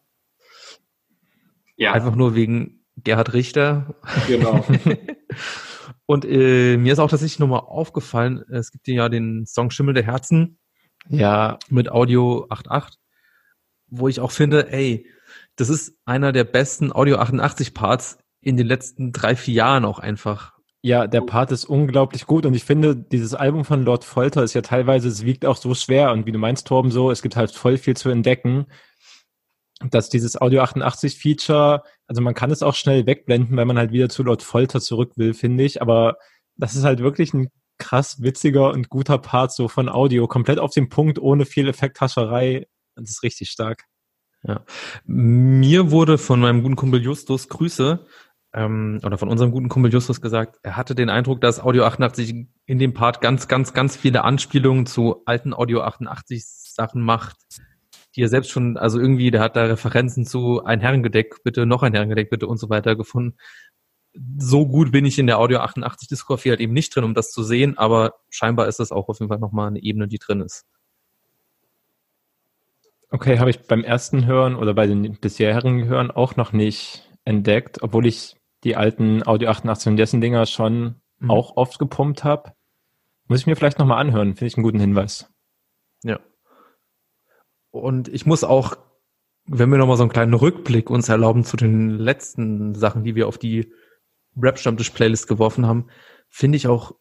[1.78, 1.94] Ja.
[1.94, 3.96] Einfach nur wegen Gerhard Richter.
[4.28, 4.66] Genau.
[6.06, 10.04] Und äh, mir ist auch tatsächlich nochmal aufgefallen, es gibt ja den Song Schimmel der
[10.04, 10.60] Herzen.
[11.10, 11.60] Ja.
[11.70, 12.94] Mit Audio 8.8,
[13.88, 15.08] wo ich auch finde, ey,
[15.56, 20.00] das ist einer der besten Audio 88 Parts in den letzten drei, vier Jahren auch
[20.00, 20.57] einfach.
[20.84, 24.54] Ja, der Part ist unglaublich gut und ich finde, dieses Album von Lord Folter ist
[24.54, 27.36] ja teilweise, es wiegt auch so schwer und wie du meinst, Torben, so, es gibt
[27.36, 28.68] halt voll viel zu entdecken
[29.80, 33.92] dass dieses Audio 88 Feature, also man kann es auch schnell wegblenden, weil man halt
[33.92, 36.18] wieder zu laut Folter zurück will, finde ich, aber
[36.56, 40.72] das ist halt wirklich ein krass witziger und guter Part so von Audio, komplett auf
[40.72, 42.68] den Punkt, ohne viel Effekthascherei.
[42.96, 43.84] Das ist richtig stark.
[44.42, 44.64] Ja.
[45.06, 48.06] Mir wurde von meinem guten Kumpel Justus Grüße
[48.54, 52.48] ähm, oder von unserem guten Kumpel Justus gesagt, er hatte den Eindruck, dass Audio 88
[52.66, 57.38] in dem Part ganz, ganz, ganz viele Anspielungen zu alten Audio 88 Sachen macht,
[58.16, 61.84] die er selbst schon, also irgendwie, der hat da Referenzen zu ein Herrengedeck, bitte, noch
[61.84, 63.36] ein Herrengedeck, bitte und so weiter gefunden.
[64.38, 67.32] So gut bin ich in der Audio 88 Diskografie halt eben nicht drin, um das
[67.32, 70.42] zu sehen, aber scheinbar ist das auch auf jeden Fall nochmal eine Ebene, die drin
[70.42, 70.66] ist.
[73.10, 77.84] Okay, habe ich beim ersten Hören oder bei den bisherigen Hören auch noch nicht entdeckt,
[77.84, 78.37] obwohl ich
[78.68, 81.32] die alten Audio 88 und dessen Dinger schon mhm.
[81.32, 82.54] auch oft gepumpt habe.
[83.28, 85.34] Muss ich mir vielleicht nochmal anhören, finde ich einen guten Hinweis.
[86.04, 86.20] Ja,
[87.72, 88.78] und ich muss auch,
[89.46, 93.28] wenn wir nochmal so einen kleinen Rückblick uns erlauben zu den letzten Sachen, die wir
[93.28, 93.72] auf die
[94.36, 95.88] Rap-Stammtisch-Playlist geworfen haben,
[96.30, 96.94] finde ich auch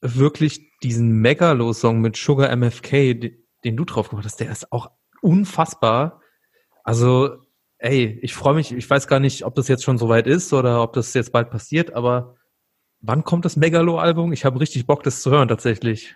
[0.00, 3.14] wirklich diesen Megalo-Song mit Sugar MFK,
[3.64, 4.90] den du drauf gemacht hast, der ist auch
[5.20, 6.20] unfassbar.
[6.84, 7.36] Also,
[7.82, 10.82] ey, ich freue mich, ich weiß gar nicht, ob das jetzt schon soweit ist oder
[10.82, 12.36] ob das jetzt bald passiert, aber
[13.00, 14.32] wann kommt das Megalo-Album?
[14.32, 16.14] Ich habe richtig Bock, das zu hören tatsächlich.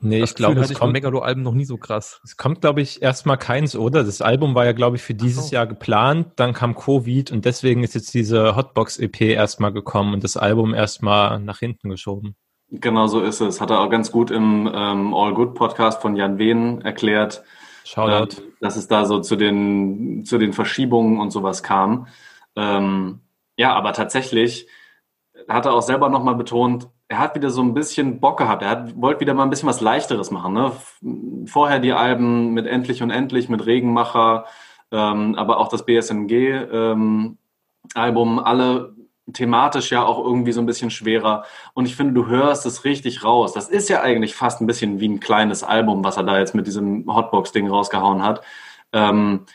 [0.00, 2.20] Nee, Das ich glaube, es kommt, Megalo-Alben noch nie so krass.
[2.24, 4.02] es kommt, glaube ich, erstmal keins, oder?
[4.02, 5.54] Das Album war ja, glaube ich, für dieses so.
[5.54, 10.36] Jahr geplant, dann kam Covid und deswegen ist jetzt diese Hotbox-EP erstmal gekommen und das
[10.36, 12.34] Album erstmal nach hinten geschoben.
[12.70, 13.60] Genau so ist es.
[13.60, 17.44] Hat er auch ganz gut im ähm, All Good Podcast von Jan Wehn erklärt,
[17.84, 18.36] Shoutout.
[18.40, 22.06] ähm, dass es da so zu den, zu den Verschiebungen und sowas kam.
[22.56, 23.20] Ähm,
[23.56, 24.66] ja, aber tatsächlich
[25.48, 28.62] hat er auch selber nochmal betont, er hat wieder so ein bisschen Bock gehabt.
[28.62, 30.54] Er hat, wollte wieder mal ein bisschen was Leichteres machen.
[30.54, 30.72] Ne?
[31.46, 34.46] Vorher die Alben mit Endlich und Endlich, mit Regenmacher,
[34.90, 37.38] ähm, aber auch das BSMG-Album,
[38.38, 38.94] alle
[39.32, 41.44] thematisch ja auch irgendwie so ein bisschen schwerer.
[41.74, 43.52] Und ich finde, du hörst es richtig raus.
[43.52, 46.54] Das ist ja eigentlich fast ein bisschen wie ein kleines Album, was er da jetzt
[46.54, 48.42] mit diesem Hotbox-Ding rausgehauen hat.
[48.92, 49.46] Ähm,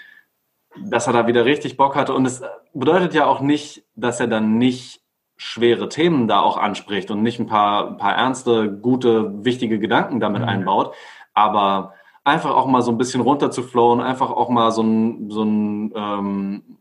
[0.79, 2.13] dass er da wieder richtig Bock hatte.
[2.13, 2.43] Und es
[2.73, 5.01] bedeutet ja auch nicht, dass er dann nicht
[5.37, 10.19] schwere Themen da auch anspricht und nicht ein paar, ein paar ernste, gute, wichtige Gedanken
[10.19, 10.47] damit Mhm.
[10.47, 10.93] einbaut.
[11.33, 11.93] Aber
[12.23, 15.43] einfach auch mal so ein bisschen runter zu flowen, einfach auch mal so ein, so
[15.43, 16.77] ein ähm,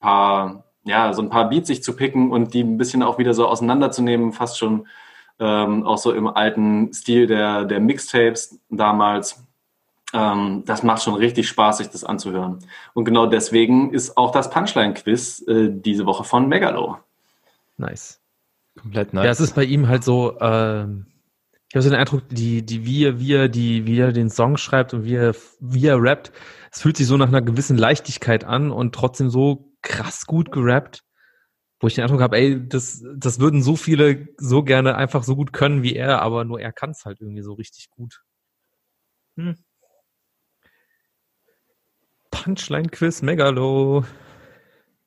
[0.00, 3.34] paar, ja, so ein paar Beats sich zu picken und die ein bisschen auch wieder
[3.34, 4.86] so auseinanderzunehmen, fast schon
[5.38, 9.44] ähm, auch so im alten Stil der, der Mixtapes damals.
[10.12, 12.60] Ähm, das macht schon richtig Spaß, sich das anzuhören.
[12.94, 16.98] Und genau deswegen ist auch das Punchline-Quiz äh, diese Woche von Megalo.
[17.76, 18.20] Nice.
[18.80, 19.40] Komplett Ja, nice.
[19.40, 21.06] es ist bei ihm halt so, ähm,
[21.68, 24.30] ich habe so den Eindruck, die, die, wie er, wie er, die, wie er den
[24.30, 26.32] Song schreibt und wie er, wie er rappt,
[26.72, 31.04] es fühlt sich so nach einer gewissen Leichtigkeit an und trotzdem so krass gut gerappt,
[31.80, 35.36] wo ich den Eindruck habe, ey, das, das würden so viele so gerne einfach so
[35.36, 38.22] gut können wie er, aber nur er kann es halt irgendwie so richtig gut.
[39.36, 39.56] Hm.
[42.30, 44.04] Punchline-Quiz, Megalo.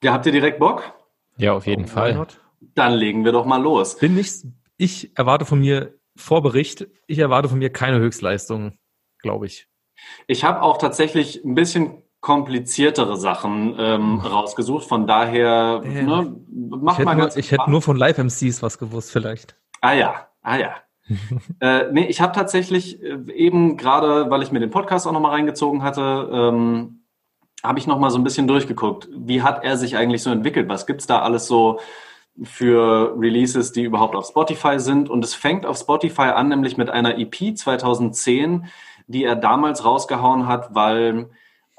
[0.04, 0.94] Ja, habt ihr direkt Bock?
[1.38, 2.28] ja, auf jeden Why Fall.
[2.76, 3.98] Dann legen wir doch mal los.
[3.98, 4.46] Bin nicht,
[4.78, 8.78] ich erwarte von mir Vorbericht, ich erwarte von mir keine Höchstleistung,
[9.20, 9.68] glaube ich.
[10.28, 14.88] Ich habe auch tatsächlich ein bisschen kompliziertere Sachen ähm, rausgesucht.
[14.88, 18.62] Von daher, Äh, ne, mach Ich hätte, mal nur, ganz ich hätte nur von Live-MCs
[18.62, 19.56] was gewusst, vielleicht.
[19.82, 20.76] Ah ja, ah ja.
[21.60, 25.32] äh, nee, ich habe tatsächlich äh, eben gerade, weil ich mir den Podcast auch nochmal
[25.32, 27.02] reingezogen hatte, ähm,
[27.64, 29.10] habe ich nochmal so ein bisschen durchgeguckt.
[29.12, 30.70] Wie hat er sich eigentlich so entwickelt?
[30.70, 31.80] Was gibt's da alles so
[32.44, 35.10] für Releases, die überhaupt auf Spotify sind?
[35.10, 38.66] Und es fängt auf Spotify an, nämlich mit einer EP 2010,
[39.08, 41.30] die er damals rausgehauen hat, weil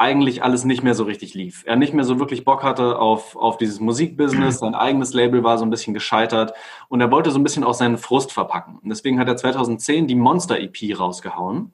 [0.03, 1.63] eigentlich alles nicht mehr so richtig lief.
[1.65, 5.59] Er nicht mehr so wirklich Bock hatte auf, auf dieses Musikbusiness, sein eigenes Label war
[5.59, 6.55] so ein bisschen gescheitert
[6.89, 8.81] und er wollte so ein bisschen auch seinen Frust verpacken.
[8.83, 11.73] Und deswegen hat er 2010 die Monster EP rausgehauen.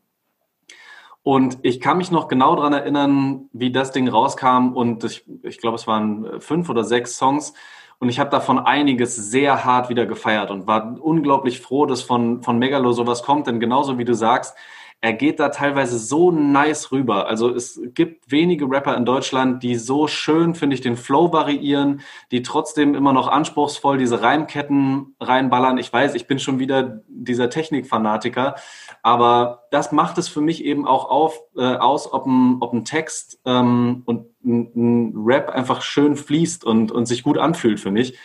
[1.22, 5.56] Und ich kann mich noch genau daran erinnern, wie das Ding rauskam und ich, ich
[5.58, 7.54] glaube, es waren fünf oder sechs Songs.
[7.98, 12.42] Und ich habe davon einiges sehr hart wieder gefeiert und war unglaublich froh, dass von,
[12.42, 14.56] von Megalo sowas kommt, denn genauso wie du sagst,
[15.00, 17.28] er geht da teilweise so nice rüber.
[17.28, 22.00] Also es gibt wenige Rapper in Deutschland, die so schön, finde ich, den Flow variieren,
[22.32, 25.78] die trotzdem immer noch anspruchsvoll diese Reimketten reinballern.
[25.78, 28.56] Ich weiß, ich bin schon wieder dieser Technikfanatiker,
[29.04, 32.84] aber das macht es für mich eben auch auf, äh, aus, ob ein, ob ein
[32.84, 37.92] Text ähm, und ein, ein Rap einfach schön fließt und, und sich gut anfühlt für
[37.92, 38.18] mich.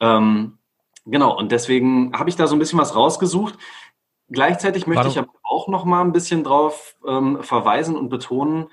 [0.00, 0.58] Ähm,
[1.06, 3.56] genau, und deswegen habe ich da so ein bisschen was rausgesucht.
[4.30, 5.28] Gleichzeitig möchte Warum- ich aber
[5.68, 8.68] auch noch mal ein bisschen drauf ähm, verweisen und betonen,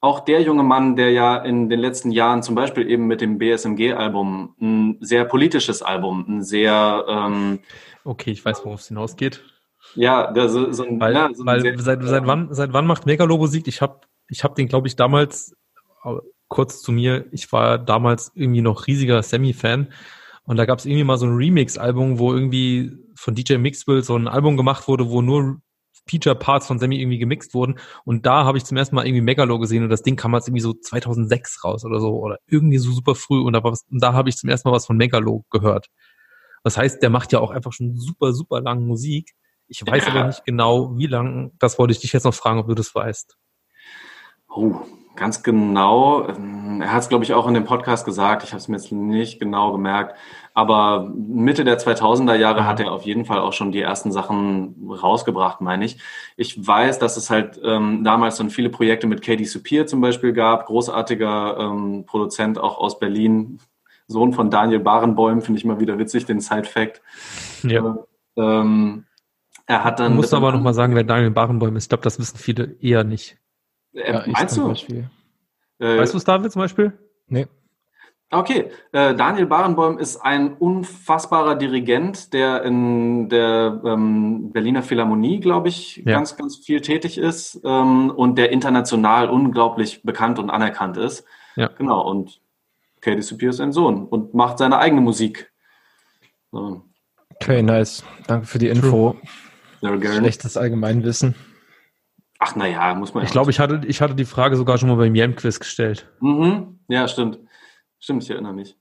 [0.00, 3.38] auch der junge Mann, der ja in den letzten Jahren zum Beispiel eben mit dem
[3.38, 7.60] BSMG-Album ein sehr politisches Album, ein sehr, ähm,
[8.04, 9.44] Okay, ich weiß, worauf es hinausgeht.
[9.94, 13.06] ja, so, so ein, Weil, ja, so weil sehr, seit, seit, wann, seit wann macht
[13.06, 13.68] Megalo Musik?
[13.68, 15.54] Ich habe ich hab den, glaube ich, damals,
[16.48, 19.92] kurz zu mir, ich war damals irgendwie noch riesiger Semi-Fan
[20.44, 24.16] und da gab es irgendwie mal so ein Remix-Album, wo irgendwie von DJ Mixwell so
[24.16, 25.60] ein Album gemacht wurde, wo nur
[26.10, 29.58] Feature-Parts von Semi irgendwie gemixt wurden und da habe ich zum ersten Mal irgendwie Megalo
[29.58, 32.90] gesehen und das Ding kam jetzt irgendwie so 2006 raus oder so oder irgendwie so
[32.92, 34.96] super früh und da, war was, und da habe ich zum ersten Mal was von
[34.96, 35.86] Megalo gehört.
[36.64, 39.30] Das heißt, der macht ja auch einfach schon super, super lange Musik.
[39.68, 40.10] Ich weiß Ja.
[40.12, 41.52] aber nicht genau, wie lang.
[41.58, 43.36] Das wollte ich dich jetzt noch fragen, ob du das weißt.
[44.48, 44.80] Oh,
[45.16, 46.28] ganz genau.
[46.28, 48.42] Ähm, Er hat es, glaube ich, auch in dem Podcast gesagt.
[48.42, 50.16] Ich habe es mir jetzt nicht genau gemerkt.
[50.52, 52.66] Aber Mitte der 2000er Jahre Ja.
[52.66, 55.98] hat er auf jeden Fall auch schon die ersten Sachen rausgebracht, meine ich.
[56.36, 60.32] Ich weiß, dass es halt ähm, damals dann viele Projekte mit Katie Supir zum Beispiel
[60.32, 60.66] gab.
[60.66, 63.60] Großartiger ähm, Produzent auch aus Berlin.
[64.08, 67.00] Sohn von Daniel Barenboim, finde ich immer wieder witzig, den Side-Fact.
[67.62, 67.98] Ja.
[68.36, 69.04] Ähm,
[69.66, 70.16] er hat Du dann.
[70.16, 71.84] musst aber noch mal sagen, wer Daniel Barenboim ist.
[71.84, 73.38] Ich glaube, das wissen viele eher nicht.
[73.92, 74.66] Äh, Ja, meinst du?
[74.66, 75.08] Beispiel.
[75.78, 76.92] Äh, Weißt du es, David, zum Beispiel?
[77.28, 77.46] Nee.
[78.32, 85.68] Okay, äh, Daniel Barenboim ist ein unfassbarer Dirigent, der in der ähm, Berliner Philharmonie, glaube
[85.68, 86.14] ich, Ja.
[86.14, 91.24] ganz, ganz viel tätig ist ähm, und der international unglaublich bekannt und anerkannt ist.
[91.56, 91.68] Ja.
[91.76, 92.40] Genau, und
[93.00, 95.50] Katie Superior ist sein Sohn und macht seine eigene Musik.
[96.52, 96.82] So,
[97.42, 98.04] Okay, nice.
[98.26, 99.16] Danke für die Info.
[99.82, 101.34] Schlechtes Allgemeinwissen.
[102.38, 104.96] Ach, naja, muss man Ich glaube, ich hatte, ich hatte die Frage sogar schon mal
[104.96, 106.06] beim Jam-Quiz gestellt.
[106.20, 106.78] Mhm.
[106.88, 107.38] Ja, stimmt.
[108.00, 108.76] Stimmt, ich erinnere mich.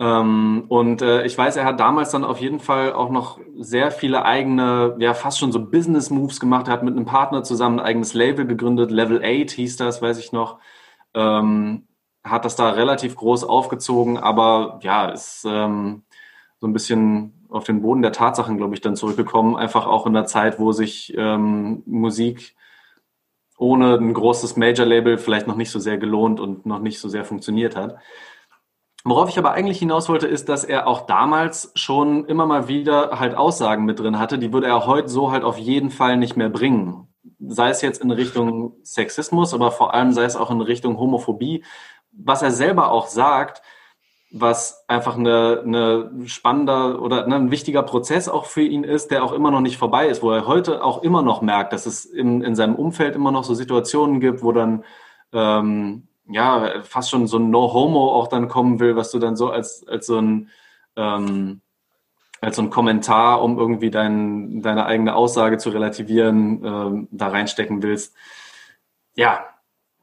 [0.00, 3.90] Ähm, und äh, ich weiß, er hat damals dann auf jeden Fall auch noch sehr
[3.90, 6.68] viele eigene, ja, fast schon so Business-Moves gemacht.
[6.68, 8.92] Er hat mit einem Partner zusammen ein eigenes Label gegründet.
[8.92, 10.60] Level 8 hieß das, weiß ich noch.
[11.14, 11.88] Ähm,
[12.22, 16.04] hat das da relativ groß aufgezogen, aber ja, ist ähm,
[16.58, 19.56] so ein bisschen auf den Boden der Tatsachen, glaube ich, dann zurückgekommen.
[19.56, 22.54] Einfach auch in der Zeit, wo sich ähm, Musik
[23.58, 27.24] ohne ein großes Major-Label vielleicht noch nicht so sehr gelohnt und noch nicht so sehr
[27.24, 27.96] funktioniert hat.
[29.04, 33.18] Worauf ich aber eigentlich hinaus wollte, ist, dass er auch damals schon immer mal wieder
[33.18, 36.36] halt Aussagen mit drin hatte, die würde er heute so halt auf jeden Fall nicht
[36.36, 37.06] mehr bringen.
[37.38, 41.64] Sei es jetzt in Richtung Sexismus, aber vor allem sei es auch in Richtung Homophobie.
[42.12, 43.62] Was er selber auch sagt,
[44.30, 49.24] was einfach eine, eine spannender oder ne, ein wichtiger Prozess auch für ihn ist, der
[49.24, 52.04] auch immer noch nicht vorbei ist, wo er heute auch immer noch merkt, dass es
[52.04, 54.84] in, in seinem Umfeld immer noch so Situationen gibt, wo dann
[55.32, 59.50] ähm, ja fast schon so ein No-Homo auch dann kommen will, was du dann so
[59.50, 60.50] als, als so ein
[60.96, 61.60] ähm,
[62.40, 67.82] als so ein Kommentar, um irgendwie dein, deine eigene Aussage zu relativieren, ähm, da reinstecken
[67.82, 68.14] willst.
[69.14, 69.44] Ja,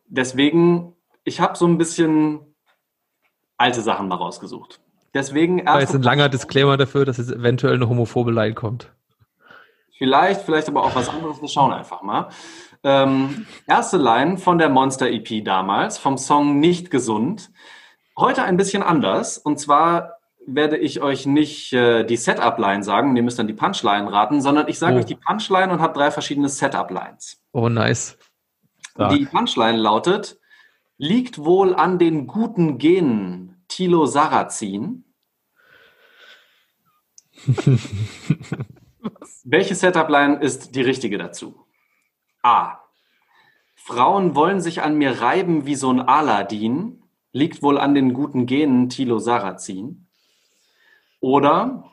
[0.07, 2.39] deswegen, ich habe so ein bisschen
[3.57, 4.81] alte Sachen mal rausgesucht.
[5.13, 8.91] Deswegen Da ist ein langer Disclaimer dafür, dass es eventuell eine homophobe Line kommt.
[9.97, 11.41] Vielleicht, vielleicht aber auch was anderes.
[11.41, 12.27] Wir schauen einfach mal.
[12.85, 17.49] Ähm, erste Line von der Monster EP damals, vom Song Nicht gesund.
[18.15, 19.39] Heute ein bisschen anders.
[19.39, 24.11] Und zwar werde ich euch nicht äh, die Setup-Line sagen, ihr müsst dann die Punchline
[24.11, 24.99] raten, sondern ich sage Oh.
[24.99, 27.41] euch die Punchline und habe drei verschiedene Setup-Lines.
[27.53, 28.19] Oh, nice.
[28.91, 29.11] Stark.
[29.13, 30.39] Die Punchline lautet,
[30.99, 35.05] liegt wohl an den guten Genen Thilo Sarrazin.
[39.43, 41.64] Welche Setup-Line ist die richtige dazu?
[42.45, 42.79] A.
[43.75, 47.01] Frauen wollen sich an mir reiben wie so ein Aladdin.
[47.31, 50.07] Liegt wohl an den guten Genen Thilo Sarrazin.
[51.19, 51.91] Oder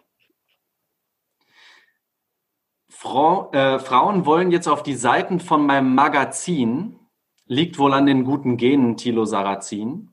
[2.90, 6.98] Frau, äh, Frauen wollen jetzt auf die Seiten von meinem Magazin.
[7.46, 10.11] Liegt wohl an den guten Genen Thilo Sarrazin.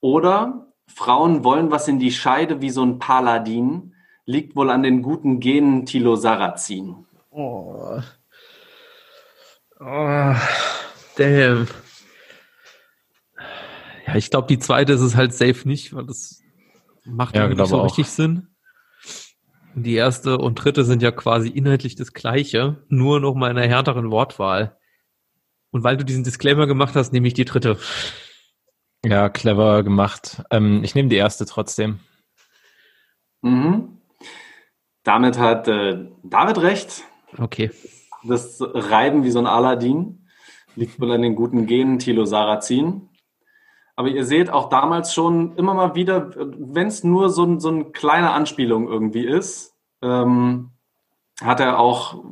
[0.00, 3.94] Oder Frauen wollen was in die Scheide wie so ein Paladin.
[4.26, 7.06] Liegt wohl an den guten Genen Thilo Sarrazin.
[7.30, 8.00] Oh.
[9.80, 10.34] Oh.
[11.16, 11.66] Damn.
[14.06, 16.42] Ja, ich glaube, die zweite ist es halt safe nicht, weil das
[17.04, 17.84] macht Ja, irgendwie nicht so auch.
[17.86, 18.48] richtig Sinn.
[19.74, 23.68] Die erste und dritte sind ja quasi inhaltlich das gleiche, nur noch mal in einer
[23.68, 24.78] härteren Wortwahl.
[25.70, 27.78] Und weil du diesen Disclaimer gemacht hast, nehme ich die dritte.
[29.04, 30.42] Ja, clever gemacht.
[30.50, 32.00] Ähm, ich nehme die erste trotzdem.
[33.42, 33.98] Mhm.
[35.02, 37.02] Damit hat äh, David recht.
[37.36, 37.70] Okay.
[38.24, 40.26] Das Reiben wie so ein Aladdin
[40.74, 43.08] liegt wohl an den guten Genen Thilo Sarrazin.
[43.94, 47.86] Aber ihr seht auch damals schon immer mal wieder, wenn es nur so, so eine
[47.86, 50.70] kleine Anspielung irgendwie ist, ähm,
[51.40, 52.22] hat er auch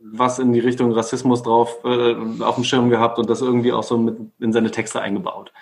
[0.00, 3.82] was in die Richtung Rassismus drauf äh, auf dem Schirm gehabt und das irgendwie auch
[3.82, 5.52] so mit in seine Texte eingebaut.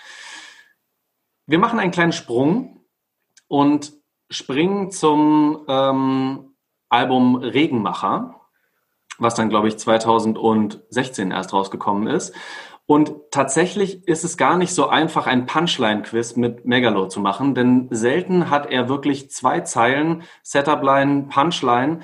[1.47, 2.81] Wir machen einen kleinen Sprung
[3.47, 3.93] und
[4.31, 6.55] springen zum ähm,
[6.89, 8.40] Album Regenmacher
[9.21, 12.35] was dann, glaube ich, 2016 erst rausgekommen ist.
[12.87, 17.87] Und tatsächlich ist es gar nicht so einfach, ein Punchline-Quiz mit Megalo zu machen, denn
[17.91, 22.01] selten hat er wirklich zwei Zeilen, Setup-Line, Punchline,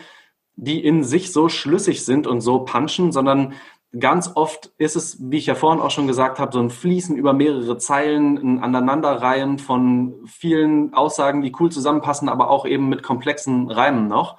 [0.55, 3.55] die in sich so schlüssig sind und so punchen, sondern
[3.99, 7.17] ganz oft ist es, wie ich ja vorhin auch schon gesagt habe, so ein Fließen
[7.17, 13.03] über mehrere Zeilen, ein Aneinanderreihen von vielen Aussagen, die cool zusammenpassen, aber auch eben mit
[13.03, 14.39] komplexen Reimen noch.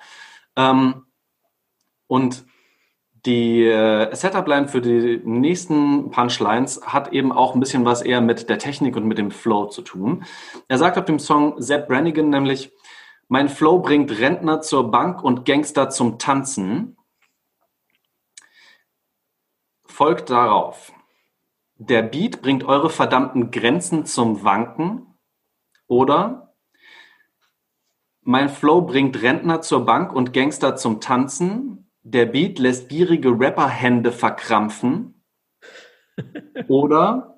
[0.55, 1.05] Ähm,
[2.07, 2.45] und
[3.25, 8.49] die äh, Setup-Line für die nächsten Punchlines hat eben auch ein bisschen was eher mit
[8.49, 10.25] der Technik und mit dem Flow zu tun.
[10.67, 12.71] Er sagt auf dem Song Zeb Brannigan nämlich,
[13.27, 16.97] mein Flow bringt Rentner zur Bank und Gangster zum Tanzen.
[19.85, 20.93] Folgt darauf.
[21.75, 25.17] Der Beat bringt eure verdammten Grenzen zum Wanken.
[25.87, 26.53] Oder
[28.21, 31.86] mein Flow bringt Rentner zur Bank und Gangster zum Tanzen.
[32.09, 35.21] Der Beat lässt gierige Rapperhände verkrampfen.
[36.69, 37.37] Oder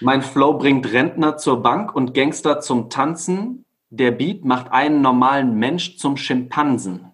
[0.00, 3.64] Mein Flow bringt Rentner zur Bank und Gangster zum Tanzen.
[3.90, 7.10] Der Beat macht einen normalen Mensch zum Schimpansen.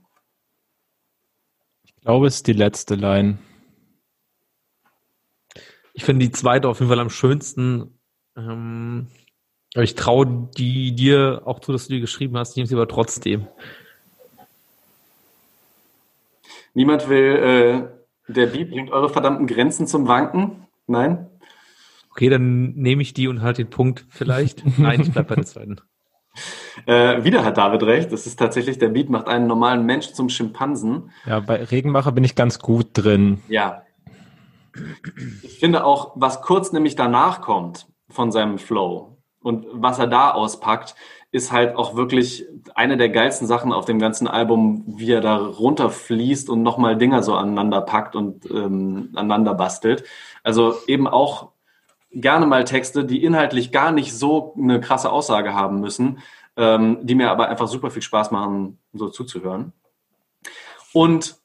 [1.85, 3.39] Ich glaube, es ist die letzte Line.
[5.95, 7.99] Ich finde die zweite auf jeden Fall am schönsten.
[8.37, 9.07] Ähm,
[9.75, 12.51] aber ich traue die dir auch zu, dass du die geschrieben hast.
[12.51, 13.49] Ich nehme sie aber trotzdem.
[16.77, 17.89] Niemand will,
[18.29, 20.67] äh, der Beat bringt eure verdammten Grenzen zum Wanken?
[20.87, 21.27] Nein?
[22.11, 24.63] Okay, dann nehme ich die und halt den Punkt vielleicht.
[24.79, 25.81] Nein, ich bleibe bei der zweiten.
[26.85, 28.13] Äh, wieder hat David recht.
[28.13, 31.11] Das ist tatsächlich, der Beat macht einen normalen Mensch zum Schimpansen.
[31.25, 33.39] Ja, bei Regenmacher bin ich ganz gut drin.
[33.49, 33.83] Ja.
[35.43, 40.33] Ich finde auch, was kurz nämlich danach kommt von seinem Flow und was er da
[40.33, 40.95] auspackt,
[41.37, 45.37] ist halt auch wirklich eine der geilsten Sachen auf dem ganzen Album, wie er da
[45.37, 50.05] runterfließt und nochmal Dinger so aneinander packt und ähm, aneinander bastelt.
[50.43, 51.53] Also eben auch
[52.11, 56.21] gerne mal Texte, die inhaltlich gar nicht so eine krasse Aussage haben müssen,
[56.57, 59.75] ähm, die mir aber einfach super viel Spaß machen, so zuzuhören.
[60.95, 61.37] Und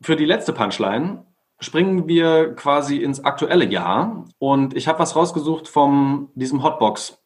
[0.00, 1.24] für die letzte Punchline
[1.60, 7.21] springen wir quasi ins aktuelle Jahr und ich habe was rausgesucht von diesem Hotbox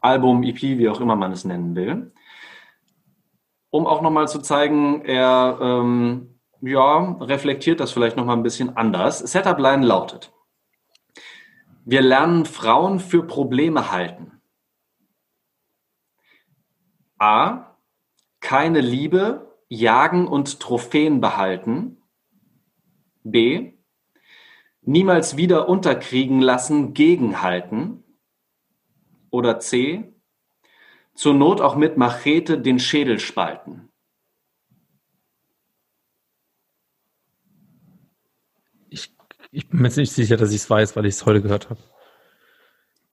[0.00, 2.12] Album, EP, wie auch immer man es nennen will,
[3.70, 9.18] um auch nochmal zu zeigen, er ähm, ja, reflektiert das vielleicht nochmal ein bisschen anders.
[9.18, 10.32] Setup-Line lautet,
[11.84, 14.40] wir lernen Frauen für Probleme halten.
[17.18, 17.76] A.
[18.40, 21.98] Keine Liebe, jagen und Trophäen behalten.
[23.22, 23.74] B.
[24.82, 28.02] Niemals wieder unterkriegen lassen, gegenhalten.
[29.30, 30.12] Oder C.
[31.14, 33.88] Zur Not auch mit Machete den Schädel spalten.
[38.88, 39.14] Ich,
[39.52, 41.70] ich bin mir jetzt nicht sicher, dass ich es weiß, weil ich es heute gehört
[41.70, 41.80] habe.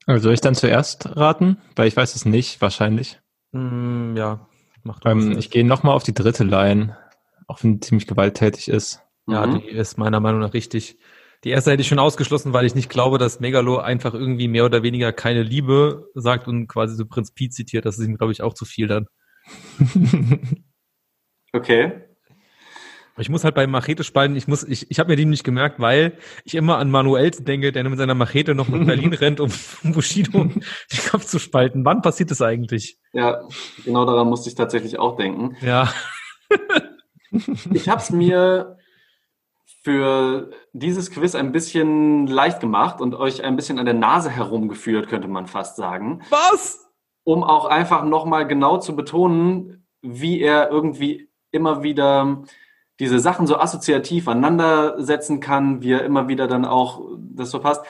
[0.06, 1.58] Also soll ich dann zuerst raten?
[1.76, 3.20] Weil ich weiß es nicht, wahrscheinlich.
[3.52, 4.48] Mm, ja,
[4.82, 6.96] mach doch Ähm, ich gehe nochmal auf die dritte Line,
[7.46, 9.02] auch wenn die ziemlich gewalttätig ist.
[9.26, 9.60] Ja, Mhm.
[9.60, 10.98] die ist meiner Meinung nach richtig.
[11.44, 14.64] Die erste hätte ich schon ausgeschlossen, weil ich nicht glaube, dass Megalo einfach irgendwie mehr
[14.64, 17.84] oder weniger keine Liebe sagt und quasi so Prinz Pi zitiert.
[17.84, 19.06] Das ist ihm, glaube ich, auch zu viel dann.
[21.52, 22.04] Okay.
[23.16, 25.80] Ich muss halt bei Machete spalten, ich muss, ich, ich habe mir die nicht gemerkt,
[25.80, 29.50] weil ich immer an Manuels denke, der mit seiner Machete noch nach Berlin rennt, um
[29.82, 30.62] Bushido den
[31.10, 31.84] Kopf zu spalten.
[31.84, 32.98] Wann passiert das eigentlich?
[33.12, 33.40] Ja,
[33.84, 35.56] genau daran musste ich tatsächlich auch denken.
[35.62, 35.92] Ja.
[37.72, 38.77] Ich habe es mir
[39.88, 45.08] für dieses Quiz ein bisschen leicht gemacht und euch ein bisschen an der Nase herumgeführt,
[45.08, 46.90] könnte man fast sagen, Was?
[47.24, 52.42] um auch einfach nochmal genau zu betonen, wie er irgendwie immer wieder
[53.00, 57.82] diese Sachen so assoziativ aneinandersetzen kann, wie er immer wieder dann auch das so passt.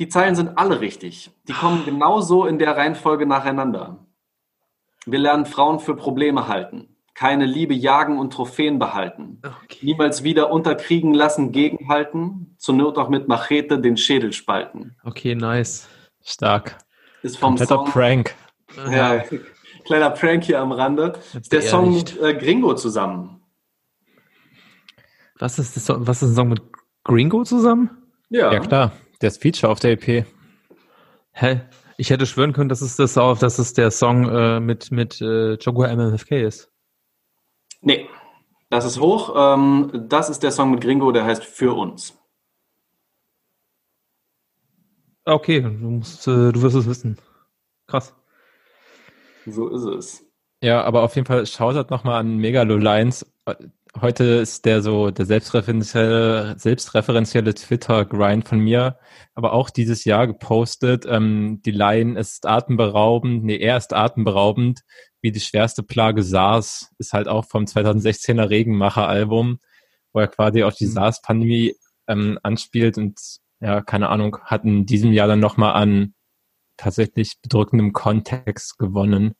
[0.00, 1.30] Die Zeilen sind alle richtig.
[1.46, 3.98] Die kommen genauso in der Reihenfolge nacheinander.
[5.04, 6.95] Wir lernen Frauen für Probleme halten.
[7.16, 9.40] Keine Liebe jagen und Trophäen behalten.
[9.42, 9.78] Okay.
[9.80, 12.54] Niemals wieder unterkriegen lassen, gegenhalten.
[12.58, 14.96] Zur Not auch mit Machete den Schädel spalten.
[15.02, 15.88] Okay, nice.
[16.22, 16.76] Stark.
[17.22, 18.34] Ist vom Kompletter Song, Prank.
[18.90, 19.24] ja,
[19.86, 21.14] kleiner Prank hier am Rande.
[21.32, 23.40] Ist der Song mit äh, Gringo zusammen.
[25.38, 26.60] Was ist das, was ist ein Song mit
[27.02, 27.90] Gringo zusammen?
[28.28, 28.92] Ja, klar.
[29.22, 30.26] Der ist Feature auf der EP.
[31.32, 31.62] Hä?
[31.96, 35.22] Ich hätte schwören können, dass es das auch, dass es der Song äh, mit mit
[35.22, 36.70] äh, Jaguar MMFK ist.
[37.80, 38.08] Nee,
[38.70, 39.34] das ist hoch.
[39.36, 42.18] Ähm, das ist der Song mit Gringo, der heißt Für uns.
[45.24, 47.18] Ah, Okay, du musst, äh, du wirst es wissen.
[47.86, 48.14] Krass.
[49.46, 50.26] So ist es.
[50.62, 53.26] Ja, aber auf jeden Fall schaut nochmal an Megalo Lines.
[54.02, 58.98] Heute ist der so der selbstreferenzielle, selbstreferenzielle Twitter-Grind von mir,
[59.34, 61.06] aber auch dieses Jahr gepostet.
[61.08, 64.82] Ähm, die Line ist atemberaubend, nee, er ist atemberaubend,
[65.22, 69.60] wie die schwerste Plage SARS, ist halt auch vom 2016er Regenmacher-Album,
[70.12, 70.90] wo er quasi auf die Mhm.
[70.90, 71.74] SARS-Pandemie
[72.06, 73.18] ähm, anspielt und
[73.60, 76.14] ja, keine Ahnung, hat in diesem Jahr dann nochmal an
[76.76, 79.34] tatsächlich bedrückendem Kontext gewonnen.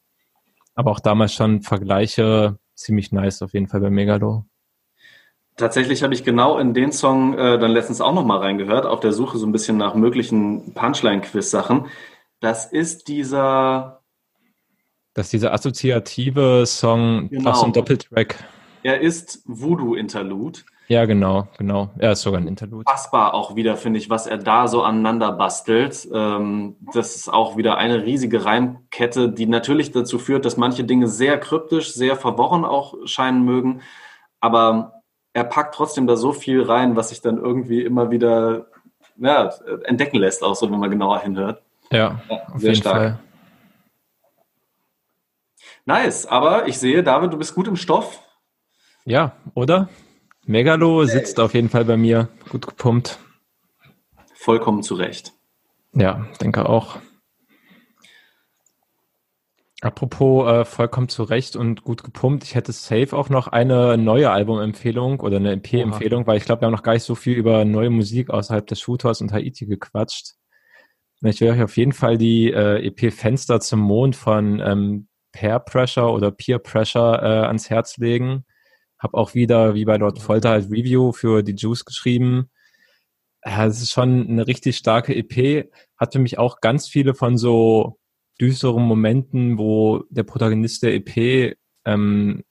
[0.74, 4.44] Aber auch damals schon Vergleiche ziemlich nice auf jeden Fall bei Megalo.
[5.56, 9.00] Tatsächlich habe ich genau in den Song äh, dann letztens auch noch mal reingehört, auf
[9.00, 11.86] der Suche so ein bisschen nach möglichen Punchline-Quiz-Sachen.
[12.40, 14.02] Das ist dieser,
[15.14, 17.54] Das ist dieser assoziative Song, Genau.
[17.54, 18.36] so ein Doppeltrack.
[18.82, 20.60] er ist Voodoo-Interlude.
[20.88, 21.90] Ja, genau, genau.
[21.98, 22.84] Er ist sogar ein Interlude.
[22.88, 26.06] Fassbar auch wieder, finde ich, was er da so aneinander bastelt.
[26.12, 31.08] Ähm, das ist auch wieder eine riesige Reimkette, die natürlich dazu führt, dass manche Dinge
[31.08, 33.82] sehr kryptisch, sehr verworren auch scheinen mögen.
[34.40, 38.66] Aber er packt trotzdem da so viel rein, was sich dann irgendwie immer wieder
[39.18, 39.50] ja,
[39.84, 41.62] entdecken lässt, auch so, wenn man genauer hinhört.
[41.90, 42.96] Ja, Ja, auf sehr jeden stark.
[42.96, 43.18] Fall.
[45.84, 48.20] Nice, aber ich sehe, David, du bist gut im Stoff.
[49.04, 49.88] Ja, oder?
[50.46, 52.28] Megalo sitzt auf jeden Fall bei mir.
[52.48, 53.18] Gut gepumpt.
[54.34, 55.32] Vollkommen zu Recht.
[55.92, 56.98] Ja, denke auch.
[59.80, 64.30] Apropos äh, vollkommen zu Recht und gut gepumpt, ich hätte safe auch noch eine neue
[64.30, 67.64] Albumempfehlung oder eine EP-Empfehlung, weil ich glaube, wir haben noch gar nicht so viel über
[67.64, 70.34] neue Musik außerhalb des Shooters und Haiti gequatscht.
[71.22, 75.58] Ich will euch auf jeden Fall die äh, EP Fenster zum Mond von ähm, Peer
[75.58, 78.44] Pressure oder Peer Pressure äh, ans Herz legen.
[79.06, 82.50] Hab auch wieder, wie bei Lord Folter, halt Review für die Juice geschrieben.
[83.40, 85.70] Es ist schon eine richtig starke EP.
[85.96, 88.00] Hat für mich auch ganz viele von so
[88.40, 92.42] düsteren Momenten, wo der Protagonist der EP ähm,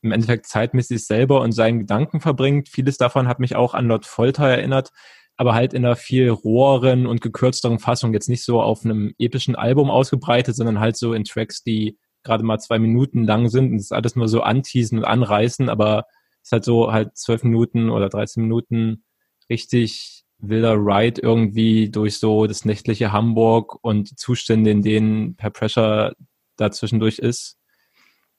[0.00, 2.70] im Endeffekt zeitmäßig selber und seinen Gedanken verbringt.
[2.70, 4.92] Vieles davon hat mich auch an Lord Folter erinnert,
[5.36, 8.14] aber halt in einer viel roheren und gekürzteren Fassung.
[8.14, 11.98] Jetzt nicht so auf einem epischen Album ausgebreitet, sondern halt so in Tracks, die
[12.28, 13.72] gerade mal zwei Minuten lang sind.
[13.72, 16.04] Und es ist alles nur so anteasen und anreißen, aber
[16.42, 19.04] es ist halt so halt zwölf Minuten oder 13 Minuten
[19.50, 25.50] richtig wilder Ride irgendwie durch so das nächtliche Hamburg und die Zustände, in denen Per
[25.50, 26.14] Pressure
[26.56, 27.58] da zwischendurch ist.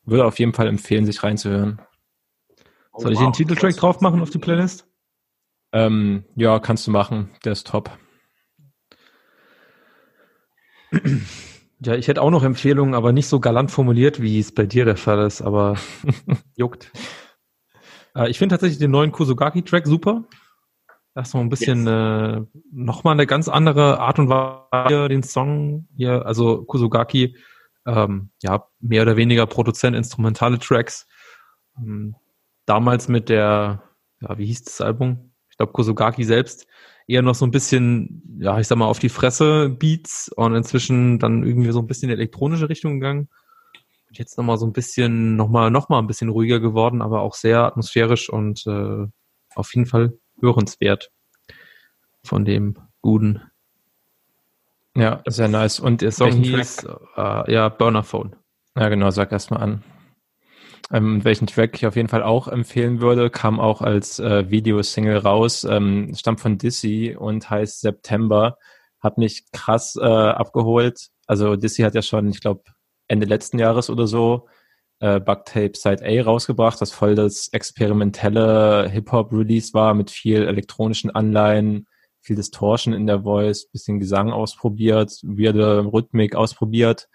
[0.04, 1.82] Würde auf jeden Fall empfehlen, sich reinzuhören.
[2.96, 4.88] Soll ich den Titeltrack drauf machen auf die Playlist?
[5.72, 7.30] Ähm, ja, kannst du machen.
[7.44, 7.92] Der ist top.
[11.82, 14.84] Ja, ich hätte auch noch Empfehlungen, aber nicht so galant formuliert, wie es bei dir
[14.84, 15.78] der Fall ist, aber
[16.56, 16.92] juckt.
[18.16, 20.26] Äh, ich finde tatsächlich den neuen Kusugaki-Track super.
[21.16, 25.88] Das ist noch ein bisschen äh, nochmal eine ganz andere Art und Weise, den Song
[25.96, 27.36] hier, also Kusugaki,
[27.86, 31.08] ähm, ja, mehr oder weniger Produzent instrumentale Tracks.
[31.78, 32.16] Ähm,
[32.66, 33.84] damals mit der,
[34.22, 35.29] ja, wie hieß das Album?
[35.60, 36.68] Ich glaube, Kusugaki selbst
[37.06, 41.20] eher noch so ein bisschen, ja, ich sag mal, auf die Fresse Beats und inzwischen
[41.20, 43.28] dann irgendwie so ein bisschen in die elektronische Richtung gegangen.
[44.08, 47.60] Und jetzt nochmal so ein bisschen, nochmal, nochmal ein bisschen ruhiger geworden, aber auch sehr
[47.60, 49.06] atmosphärisch und äh,
[49.54, 51.12] auf jeden Fall hörenswert
[52.24, 53.42] von dem guten.
[54.96, 55.82] Ja, sehr nice.
[55.82, 56.86] Und Der Song hieß,
[57.18, 58.34] äh, ja, Burner Phone.
[58.78, 59.84] Ja, genau, sag erst mal an.
[60.92, 65.18] Ähm, welchen Track ich auf jeden Fall auch empfehlen würde, kam auch als äh, Videosingle
[65.18, 68.58] raus, ähm, stammt von Dizzy und heißt September.
[69.00, 71.10] Hat mich krass äh, abgeholt.
[71.28, 72.64] Also Dizzy hat ja schon, ich glaube,
[73.08, 74.48] Ende letzten Jahres oder so
[75.00, 81.88] äh, Bugtape Side A rausgebracht, das voll das experimentelle Hip-Hop-Release war mit viel elektronischen Anleihen,
[82.22, 87.08] viel Distortion in der Voice, bisschen Gesang ausprobiert, weirde Rhythmik ausprobiert.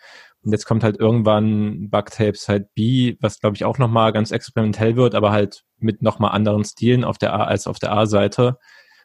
[0.45, 4.97] Und jetzt kommt halt irgendwann Bugtape Side B, was glaube ich auch nochmal ganz experimentell
[4.97, 8.59] wird, aber halt mit nochmal anderen Stilen auf der A als auf der A-Seite.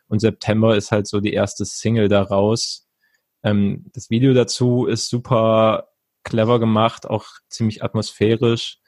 [0.07, 2.87] Und September ist halt so die erste Single daraus.
[3.43, 5.89] Ähm, das Video dazu ist super
[6.23, 8.79] clever gemacht, auch ziemlich atmosphärisch.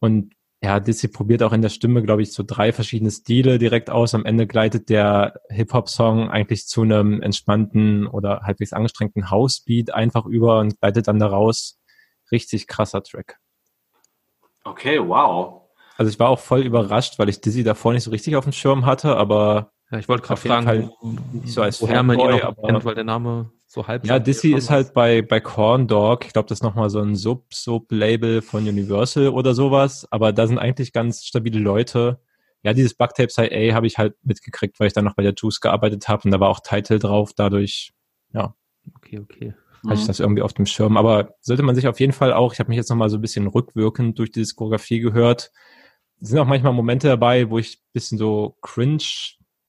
[0.00, 3.90] Und ja, Dizzy probiert auch in der Stimme, glaube ich, so drei verschiedene Stile direkt
[3.90, 4.14] aus.
[4.14, 10.58] Am Ende gleitet der Hip-Hop-Song eigentlich zu einem entspannten oder halbwegs angestrengten House-Beat einfach über
[10.60, 11.77] und gleitet dann daraus.
[12.30, 13.38] Richtig krasser Track.
[14.64, 15.62] Okay, wow.
[15.96, 18.52] Also ich war auch voll überrascht, weil ich Dizzy davor nicht so richtig auf dem
[18.52, 22.02] Schirm hatte, aber Ja, ich wollte gerade Auf jeden fragen, Fall nicht so als woher
[22.02, 25.40] man ihn aber- kennt, weil der Name so halb Ja, Dizzy ist halt bei, bei
[25.40, 26.24] Corn Dog.
[26.26, 30.06] Ich glaube, das ist nochmal so ein Sub-Sub-Label von Universal oder sowas.
[30.10, 32.20] Aber da sind eigentlich ganz stabile Leute.
[32.62, 35.32] Ja, dieses Bugtape Side A habe ich halt mitgekriegt, weil ich dann noch bei der
[35.36, 37.32] Juice gearbeitet habe und da war auch Title drauf.
[37.34, 37.92] Dadurch
[38.96, 39.54] Okay, okay.
[39.86, 40.96] Hatte ich das irgendwie auf dem Schirm.
[40.96, 43.22] Aber sollte man sich auf jeden Fall auch, ich habe mich jetzt nochmal so ein
[43.22, 45.50] bisschen rückwirkend durch die Diskografie gehört.
[46.20, 49.02] Es sind auch manchmal Momente dabei, wo ich ein bisschen so cringe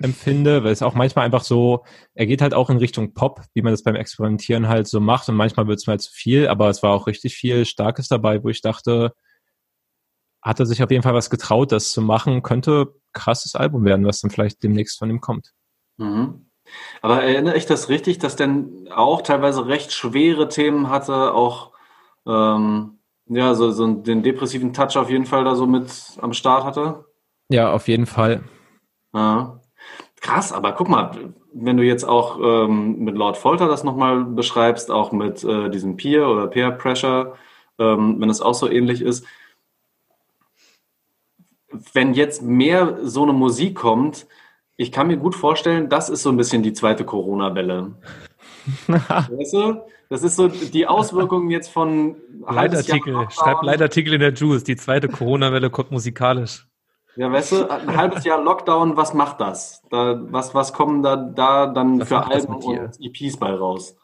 [0.02, 1.84] empfinde, weil es auch manchmal einfach so,
[2.14, 5.28] er geht halt auch in Richtung Pop, wie man das beim Experimentieren halt so macht
[5.28, 8.44] und manchmal wird es mal zu viel, aber es war auch richtig viel Starkes dabei,
[8.44, 9.14] wo ich dachte,
[10.42, 14.06] hat er sich auf jeden Fall was getraut, das zu machen, könnte krasses Album werden,
[14.06, 15.54] was dann vielleicht demnächst von ihm kommt.
[15.98, 16.49] Mhm.
[17.02, 21.72] Aber erinnere ich das richtig, dass denn auch teilweise recht schwere Themen hatte, auch
[22.28, 25.90] ähm, ja, so, so den depressiven Touch auf jeden Fall da so mit
[26.22, 27.06] am Start hatte?
[27.50, 28.44] Ja, auf jeden Fall.
[29.14, 29.60] Ja.
[30.22, 31.12] Krass, aber guck mal,
[31.54, 35.96] wenn du jetzt auch ähm, mit Lord Folter das nochmal beschreibst, auch mit äh, diesem
[35.96, 37.36] Peer oder Peer Pressure,
[37.78, 39.26] ähm, wenn es auch so ähnlich ist,
[41.94, 44.28] wenn jetzt mehr so eine Musik kommt,
[44.80, 47.96] ich kann mir gut vorstellen, das ist so ein bisschen die zweite Corona-Welle.
[48.88, 49.82] Weißt du?
[50.08, 52.16] Das ist so die Auswirkungen jetzt von
[52.46, 54.64] halbes Jahr Leitartikel, schreibt Leitartikel in der Juice.
[54.64, 56.66] Die zweite Corona-Welle kommt musikalisch.
[57.18, 59.84] Ja, weißt du, ein halbes Jahr Lockdown, was macht das?
[59.90, 63.98] Da, was, was kommen da, da dann Was für Alben und EPs bei raus?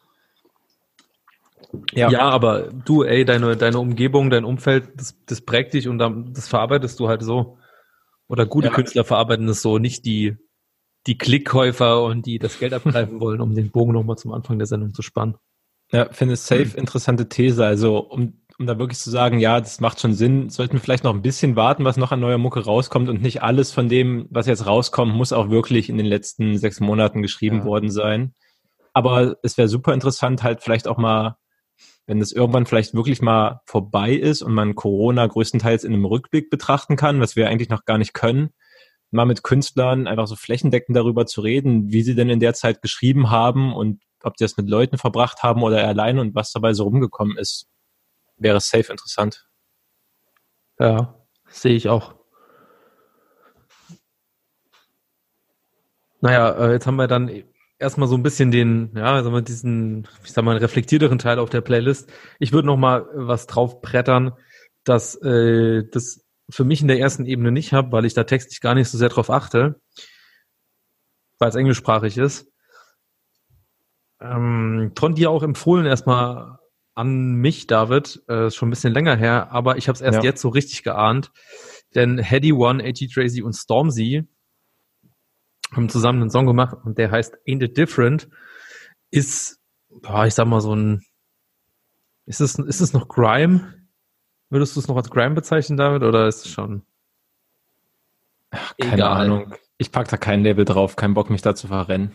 [1.94, 2.20] Ja.
[2.20, 6.50] aber du, ey, deine, deine Umgebung, dein Umfeld, das, das prägt dich und dann, das
[6.50, 7.58] verarbeitest du halt so.
[8.28, 8.74] Oder gute Ja.
[8.74, 10.38] Künstler verarbeiten das so, nicht die,
[11.08, 14.68] die Klickkäufer und die das Geld abgreifen wollen, um den Bogen nochmal zum Anfang der
[14.68, 15.36] Sendung zu spannen.
[15.92, 17.64] Ja, finde es safe interessante These.
[17.64, 21.04] Also, um, um da wirklich zu sagen, ja, das macht schon Sinn, sollten wir vielleicht
[21.04, 24.28] noch ein bisschen warten, was noch an neuer Mucke rauskommt und nicht alles von dem,
[24.32, 27.66] was jetzt rauskommt, muss auch wirklich in den letzten sechs Monaten geschrieben Ja.
[27.66, 28.34] worden sein.
[28.94, 31.38] Aber es wäre super interessant, halt vielleicht auch mal,
[32.08, 36.50] wenn es irgendwann vielleicht wirklich mal vorbei ist und man Corona größtenteils in einem Rückblick
[36.50, 38.50] betrachten kann, was wir eigentlich noch gar nicht können,
[39.16, 42.82] mal mit Künstlern einfach so flächendeckend darüber zu reden, wie sie denn in der Zeit
[42.82, 46.74] geschrieben haben und ob die das mit Leuten verbracht haben oder alleine und was dabei
[46.74, 47.68] so rumgekommen ist,
[48.38, 49.48] wäre safe interessant.
[50.80, 51.16] Ja,
[51.48, 52.16] sehe ich auch.
[56.22, 57.30] Naja, äh, jetzt haben wir dann
[57.78, 61.50] erstmal so ein bisschen den, ja, sagen wir, diesen, ich sag mal, reflektierteren Teil auf
[61.50, 62.12] der Playlist.
[62.40, 64.34] Ich würde noch mal was drauf brettern,
[64.84, 68.62] dass äh, das für mich in der ersten Ebene nicht habe, weil ich da textlich
[68.62, 69.80] gar nicht so sehr drauf achte,
[71.40, 72.52] weil es englischsprachig ist.
[74.22, 76.58] Ähm, von dir auch empfohlen erstmal
[76.94, 80.18] an mich, David, äh, ist schon ein bisschen länger her, aber ich habe es erst
[80.20, 80.24] Ja.
[80.24, 81.32] jetzt so richtig geahnt,
[81.94, 84.26] denn Hedy One, AG Tracy und Stormzy
[85.74, 88.30] haben zusammen einen Song gemacht und der heißt Ain't It Different,
[89.12, 91.04] ist, boah, ich sag mal so ein,
[92.26, 93.85] ist es, ist es noch Grime?
[94.56, 96.84] Würdest du es noch als Grime bezeichnen, David, oder ist es schon?
[98.80, 99.26] Keine Egal.
[99.26, 99.54] Ahnung.
[99.78, 102.12] Ich pack da kein Label drauf, kein Bock mich da zu verrennen.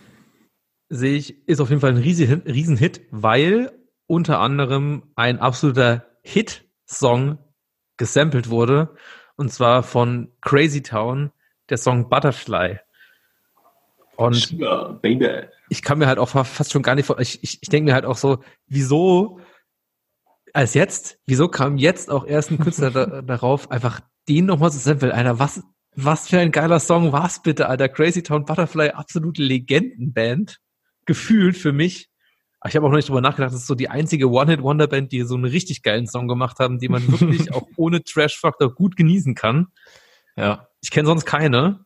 [0.88, 3.72] sehe ich, ist auf jeden Fall ein riesen, Riesenhit, weil
[4.06, 7.36] unter anderem ein absoluter Hit-Song
[7.98, 8.96] gesampelt wurde.
[9.36, 11.32] Und zwar von Crazy Town,
[11.68, 12.78] der Song Butterfly.
[14.16, 15.42] Und Sugar, Baby.
[15.68, 17.90] ich kann mir halt auch fa- fast schon gar nicht vor, ich, ich, ich denke
[17.90, 19.40] mir halt auch so, wieso
[20.54, 24.78] als jetzt, wieso kam jetzt auch erst ein Künstler da, darauf, einfach den nochmal zu
[24.78, 25.62] samplen, Alter, was,
[25.94, 30.58] was für ein geiler Song war's bitte, Alter, Crazy Town Butterfly, absolute Legendenband,
[31.06, 32.08] gefühlt für mich.
[32.66, 35.34] Ich habe auch noch nicht drüber nachgedacht, das ist so die einzige One-Hit-Wonder-Band, die so
[35.34, 39.68] einen richtig geilen Song gemacht haben, den man wirklich auch ohne Trash-Faktor gut genießen kann.
[40.36, 40.68] Ja.
[40.82, 41.84] Ich kenne sonst keine.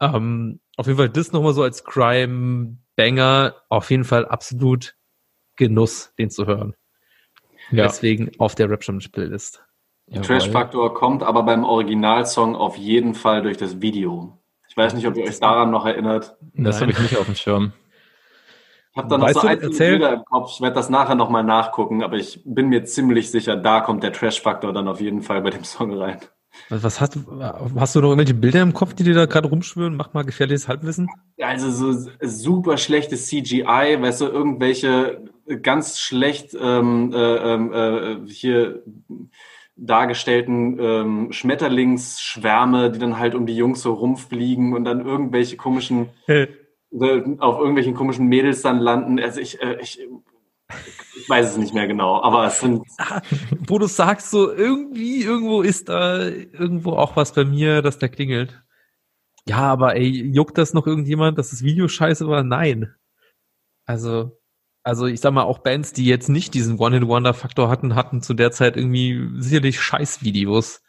[0.00, 3.54] Ähm, auf jeden Fall das nochmal so als Crime-Banger.
[3.68, 4.94] Auf jeden Fall absolut
[5.56, 6.74] Genuss, den zu hören.
[7.70, 7.84] Ja.
[7.84, 8.80] Deswegen auf der rap
[9.12, 9.62] playlist.
[10.22, 14.38] Trash-Faktor kommt aber beim Originalsong auf jeden Fall durch das Video.
[14.68, 16.36] Ich weiß nicht, ob ihr euch daran noch erinnert.
[16.54, 17.72] Das habe ich nicht auf dem Schirm.
[18.92, 20.52] Ich habe da noch Weißt so du, einzelne Bilder im Kopf.
[20.54, 24.12] Ich werde das nachher nochmal nachgucken, aber ich bin mir ziemlich sicher, da kommt der
[24.12, 26.20] Trash-Faktor dann auf jeden Fall bei dem Song rein.
[26.70, 27.42] Was, was hast du,
[27.76, 29.96] hast du noch irgendwelche Bilder im Kopf, die dir da gerade rumschwören?
[29.96, 31.08] Mach mal gefährliches Halbwissen.
[31.40, 35.24] Also so super schlechtes CGI, weißt du, irgendwelche
[35.62, 38.82] ganz schlecht ähm, äh, ähm, äh, hier
[39.76, 46.08] dargestellten ähm, Schmetterlingsschwärme, die dann halt um die Jungs so rumfliegen und dann irgendwelche komischen
[46.26, 46.46] äh,
[47.38, 49.20] auf irgendwelchen komischen Mädels dann landen.
[49.20, 50.00] Also ich, äh, ich,
[51.16, 52.82] ich weiß es nicht mehr genau, aber es sind
[53.66, 58.08] Wo du sagst, so irgendwie, irgendwo ist da irgendwo auch was bei mir, dass da
[58.08, 58.62] klingelt.
[59.46, 62.42] Ja, aber ey, juckt das noch irgendjemand, dass das Video scheiße war?
[62.42, 62.94] Nein.
[63.84, 64.38] Also,
[64.86, 68.52] also ich sag mal, auch Bands, die jetzt nicht diesen One-Hit-Wonder-Faktor hatten, hatten zu der
[68.52, 70.80] Zeit irgendwie sicherlich Scheißvideos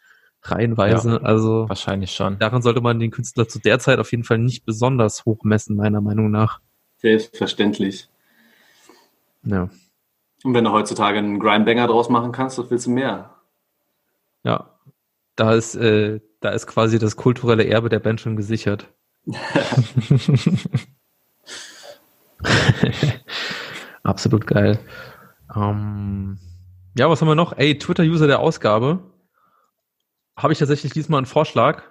[0.42, 1.14] reihenweise.
[1.14, 1.22] Ja.
[1.22, 2.38] Also Wahrscheinlich schon.
[2.38, 5.76] daran sollte man den Künstler zu der Zeit auf jeden Fall nicht besonders hoch messen,
[5.76, 6.60] meiner Meinung nach.
[6.98, 8.08] selbstverständlich.
[9.42, 9.68] Ja.
[10.44, 13.34] Und wenn du heutzutage einen Grindbanger draus machen kannst, was willst du mehr?
[14.44, 14.78] Ja.
[15.34, 18.86] Da ist, äh, da ist quasi das kulturelle Erbe der Band schon gesichert.
[24.08, 24.78] Absolut geil.
[25.54, 26.38] Ähm,
[26.96, 27.52] ja, was haben wir noch?
[27.58, 29.12] Ey, Twitter-User der Ausgabe.
[30.34, 31.82] Habe ich tatsächlich diesmal einen Vorschlag.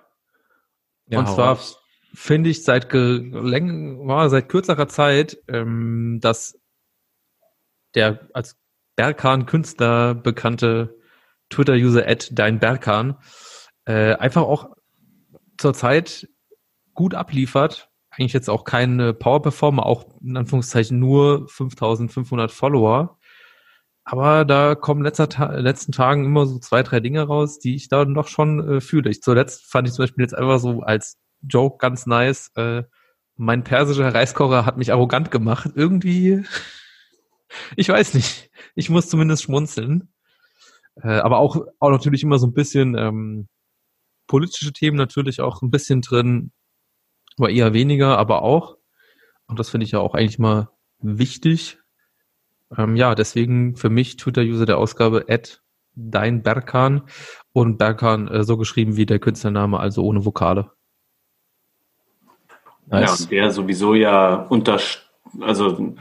[1.06, 1.60] Ja, Und zwar
[2.16, 6.60] finde ich seit, war seit kürzerer Zeit, ähm, dass
[7.94, 8.58] der als
[8.96, 10.98] Berkan-Künstler bekannte
[11.50, 13.20] Twitter-User at dein Berkan
[13.86, 14.76] äh, einfach auch
[15.60, 16.28] zurzeit
[16.96, 17.92] gut abliefert.
[18.18, 23.18] Eigentlich jetzt auch keine Power-Performer, auch in Anführungszeichen nur 5500 Follower.
[24.04, 27.90] Aber da kommen letzter Ta letzten Tagen immer so zwei, drei Dinge raus, die ich
[27.90, 29.10] da noch schon äh, fühle.
[29.10, 32.52] Ich zuletzt fand ich zum Beispiel jetzt einfach so als Joke ganz nice.
[32.56, 32.84] Äh,
[33.36, 35.72] mein persischer Reiskocher hat mich arrogant gemacht.
[35.76, 36.44] Irgendwie,
[37.76, 38.50] ich weiß nicht.
[38.76, 40.14] Ich muss zumindest schmunzeln.
[41.04, 43.48] Äh, aber auch, auch natürlich immer so ein bisschen, ähm,
[44.28, 46.52] politische Themen natürlich auch ein bisschen drin,
[47.38, 48.78] aber eher weniger, aber auch.
[49.48, 50.70] Und das finde ich ja auch eigentlich mal
[51.00, 51.80] wichtig.
[52.76, 55.62] Ähm, ja, deswegen für mich Twitter-User der Ausgabe at
[55.96, 57.04] dein Berkan
[57.54, 60.72] und Berkan äh, so geschrieben wie der Künstlername, also ohne Vokale.
[62.88, 63.20] Nice.
[63.20, 64.80] Ja, und der sowieso ja unter,
[65.42, 65.96] also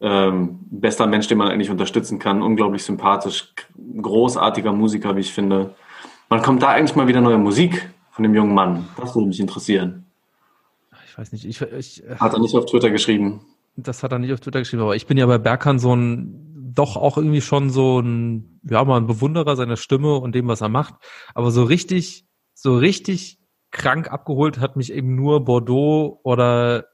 [0.00, 3.52] ähm, bester Mensch, den man eigentlich unterstützen kann, unglaublich sympathisch,
[4.00, 5.74] großartiger Musiker, wie ich finde.
[6.28, 7.88] Wann kommt da eigentlich mal wieder neue Musik
[8.18, 8.88] von dem jungen Mann?
[8.96, 10.04] Das würde mich interessieren.
[11.06, 13.46] Ich weiß nicht, ich, ich äh, hat er nicht auf Twitter geschrieben.
[13.76, 16.72] Das hat er nicht auf Twitter geschrieben, aber ich bin ja bei Berkan so ein,
[16.74, 20.62] doch auch irgendwie schon so ein, ja, mal ein Bewunderer seiner Stimme und dem, was
[20.62, 20.94] er macht.
[21.32, 23.38] Aber so richtig, so richtig
[23.70, 26.86] krank abgeholt hat mich eben nur Bordeaux oder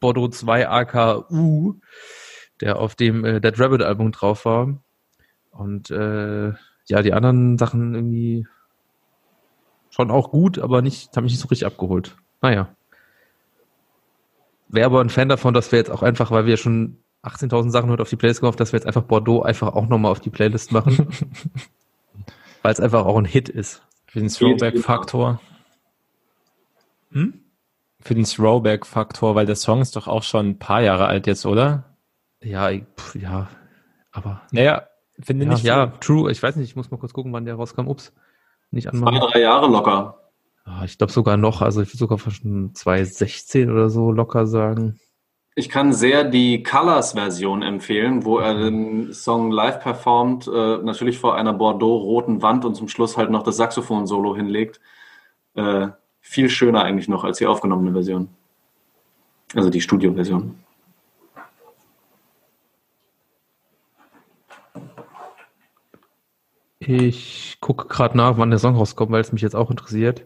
[0.00, 1.74] Bordeaux 2 AKU,
[2.62, 4.82] der auf dem äh, Dead Rabbit Album drauf war.
[5.50, 6.52] Und äh,
[6.86, 8.46] ja, die anderen Sachen irgendwie
[9.98, 12.16] schon auch gut, aber nicht, haben mich nicht so richtig abgeholt.
[12.40, 12.68] Naja.
[14.68, 17.90] Wäre aber ein Fan davon, dass wir jetzt auch einfach, weil wir schon 18.000 Sachen
[17.90, 20.30] heute auf die Playlist gehofft, dass wir jetzt einfach Bordeaux einfach auch nochmal auf die
[20.30, 21.08] Playlist machen.
[22.62, 23.82] weil es einfach auch ein Hit ist.
[24.06, 25.40] Für den Throwback-Faktor.
[27.10, 27.40] Hm?
[28.00, 31.44] Für den Throwback-Faktor, weil der Song ist doch auch schon ein paar Jahre alt jetzt,
[31.44, 31.96] oder?
[32.40, 33.48] Ja, pff, ja,
[34.12, 34.42] aber.
[34.52, 34.86] Naja,
[35.20, 35.64] finde ja, nicht.
[35.64, 36.30] Ja, true.
[36.30, 37.88] Ich weiß nicht, ich muss mal kurz gucken, wann der rauskam.
[37.88, 38.12] Ups.
[38.70, 39.18] Nicht anmachen.
[39.18, 40.18] Zwei, drei Jahre locker.
[40.64, 45.00] Ah, ich glaube sogar noch, also ich würde sogar schon 2016 oder so locker sagen.
[45.54, 51.34] Ich kann sehr die Colors-Version empfehlen, wo er den Song live performt, äh, natürlich vor
[51.34, 54.80] einer Bordeaux-roten Wand und zum Schluss halt noch das Saxophon-Solo hinlegt.
[55.54, 55.88] Äh,
[56.20, 58.28] viel schöner eigentlich noch als die aufgenommene Version.
[59.54, 60.54] Also die Studio-Version.
[66.90, 70.24] Ich gucke gerade nach, wann der Song rauskommt, weil es mich jetzt auch interessiert.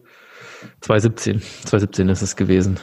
[0.79, 1.41] 2017.
[1.41, 2.79] 2017 ist es gewesen.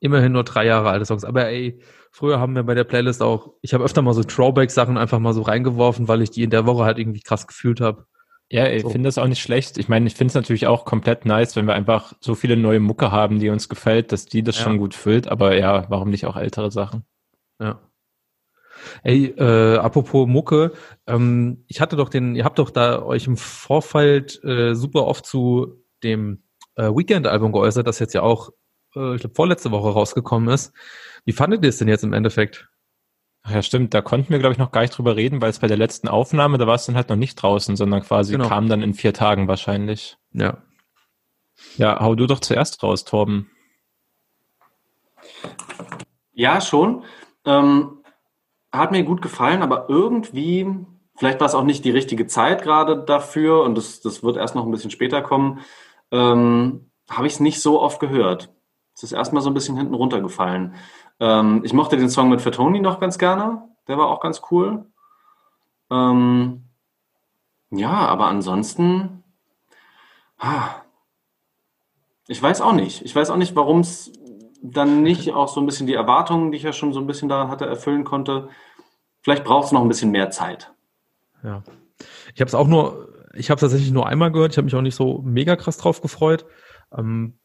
[0.00, 1.24] Immerhin nur drei Jahre alte Songs.
[1.24, 4.96] Aber ey, früher haben wir bei der Playlist auch, ich habe öfter mal so Throwback-Sachen
[4.96, 8.06] einfach mal so reingeworfen, weil ich die in der Woche halt irgendwie krass gefühlt habe.
[8.48, 8.88] Ja, ich so.
[8.88, 9.76] finde das auch nicht schlecht.
[9.76, 12.80] Ich meine, ich finde es natürlich auch komplett nice, wenn wir einfach so viele neue
[12.80, 14.64] Mucke haben, die uns gefällt, dass die das ja.
[14.64, 15.28] schon gut füllt.
[15.28, 17.04] Aber ja, warum nicht auch ältere Sachen?
[17.60, 17.80] Ja.
[19.02, 20.72] Ey, äh, apropos Mucke,
[21.06, 25.26] ähm, ich hatte doch den, ihr habt doch da euch im Vorfeld äh, super oft
[25.26, 26.42] zu dem
[26.76, 28.50] äh, Weekend-Album geäußert, das jetzt ja auch,
[28.94, 30.72] äh, ich glaube, vorletzte Woche rausgekommen ist.
[31.24, 32.68] Wie fandet ihr es denn jetzt im Endeffekt?
[33.42, 33.94] Ach ja, stimmt.
[33.94, 36.08] Da konnten wir, glaube ich, noch gar nicht drüber reden, weil es bei der letzten
[36.08, 38.48] Aufnahme, da war es dann halt noch nicht draußen, sondern quasi genau.
[38.48, 40.18] kam dann in vier Tagen wahrscheinlich.
[40.32, 40.62] Ja.
[41.76, 43.50] Ja, hau du doch zuerst raus, Torben.
[46.32, 47.04] Ja, schon.
[47.44, 47.95] Ähm,
[48.72, 50.66] hat mir gut gefallen, aber irgendwie,
[51.16, 54.54] vielleicht war es auch nicht die richtige Zeit gerade dafür und das, das wird erst
[54.54, 55.60] noch ein bisschen später kommen,
[56.10, 58.52] ähm, habe ich es nicht so oft gehört.
[58.94, 60.74] Es ist erstmal so ein bisschen hinten runtergefallen.
[61.20, 63.62] Ähm, ich mochte den Song mit Fatoni noch ganz gerne.
[63.88, 64.86] Der war auch ganz cool.
[65.90, 66.64] Ähm,
[67.70, 69.22] ja, aber ansonsten,
[70.38, 70.68] ah,
[72.26, 73.02] ich weiß auch nicht.
[73.04, 74.12] Ich weiß auch nicht, warum es
[74.62, 77.28] dann nicht auch so ein bisschen die Erwartungen, die ich ja schon so ein bisschen
[77.28, 78.48] daran hatte, erfüllen konnte.
[79.22, 80.72] Vielleicht braucht es noch ein bisschen mehr Zeit.
[81.42, 81.62] Ja.
[82.34, 84.52] Ich habe es auch nur, ich habe tatsächlich nur einmal gehört.
[84.52, 86.46] Ich habe mich auch nicht so mega krass drauf gefreut.
[86.96, 87.38] Ähm,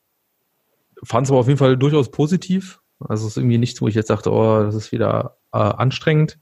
[1.03, 2.79] Fand es aber auf jeden Fall durchaus positiv.
[2.99, 6.39] Also es ist irgendwie nichts, wo ich jetzt dachte, oh, das ist wieder äh, anstrengend.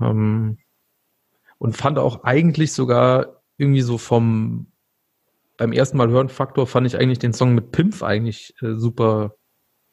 [0.00, 0.58] Ähm,
[1.58, 4.68] und fand auch eigentlich sogar irgendwie so vom
[5.56, 9.36] beim ersten Mal hören Faktor fand ich eigentlich den Song mit Pimpf eigentlich äh, super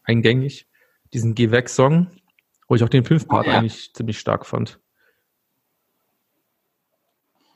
[0.04, 0.68] eingängig.
[1.14, 2.08] Diesen Geh weg Song,
[2.68, 3.58] wo ich auch den Pimpf-Part oh, ja.
[3.58, 4.80] eigentlich ziemlich stark fand.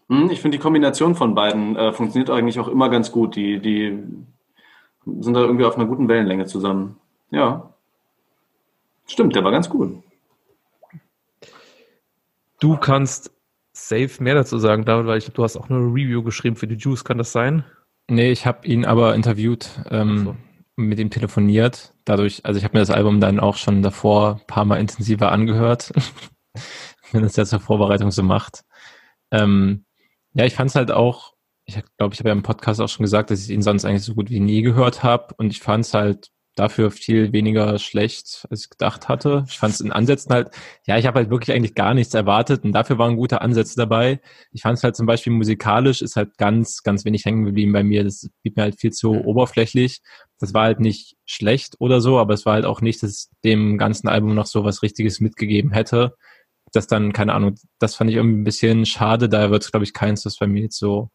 [0.09, 3.35] Hm, ich finde die Kombination von beiden äh, funktioniert eigentlich auch immer ganz gut.
[3.35, 4.03] Die, die
[5.05, 6.97] sind da irgendwie auf einer guten Wellenlänge zusammen.
[7.31, 7.73] Ja.
[9.07, 10.03] Stimmt, der war ganz cool.
[12.59, 13.31] Du kannst
[13.73, 16.75] safe mehr dazu sagen, David, weil ich du hast auch eine Review geschrieben für die
[16.75, 17.63] Juice, kann das sein?
[18.07, 20.35] Nee, ich habe ihn aber interviewt, ähm, so.
[20.76, 21.93] Mit ihm telefoniert.
[22.05, 25.32] Dadurch, also ich habe mir das Album dann auch schon davor ein paar Mal intensiver
[25.32, 25.91] angehört,
[27.11, 28.63] wenn es ja zur Vorbereitung so macht.
[29.32, 29.86] Ähm,
[30.34, 31.34] ja, ich fand es halt auch,
[31.65, 34.03] ich glaube, ich habe ja im Podcast auch schon gesagt, dass ich ihn sonst eigentlich
[34.03, 38.47] so gut wie nie gehört habe und ich fand es halt dafür viel weniger schlecht,
[38.49, 39.45] als ich gedacht hatte.
[39.49, 40.49] Ich fand es in Ansätzen halt,
[40.88, 44.21] ja, ich habe halt wirklich eigentlich gar nichts erwartet und dafür waren gute Ansätze dabei.
[44.51, 47.84] Ich fand es halt zum Beispiel musikalisch ist halt ganz, ganz wenig hängen geblieben bei
[47.84, 48.03] mir.
[48.03, 49.99] Das blieb mir halt viel zu oberflächlich.
[50.39, 53.31] Das war halt nicht schlecht oder so, aber es war halt auch nicht, dass es
[53.43, 56.15] dem ganzen Album noch so was Richtiges mitgegeben hätte.
[56.73, 59.29] Das dann, keine Ahnung, das fand ich irgendwie ein bisschen schade.
[59.29, 61.09] Daher wird es, glaube ich, keins, das bei mir jetzt so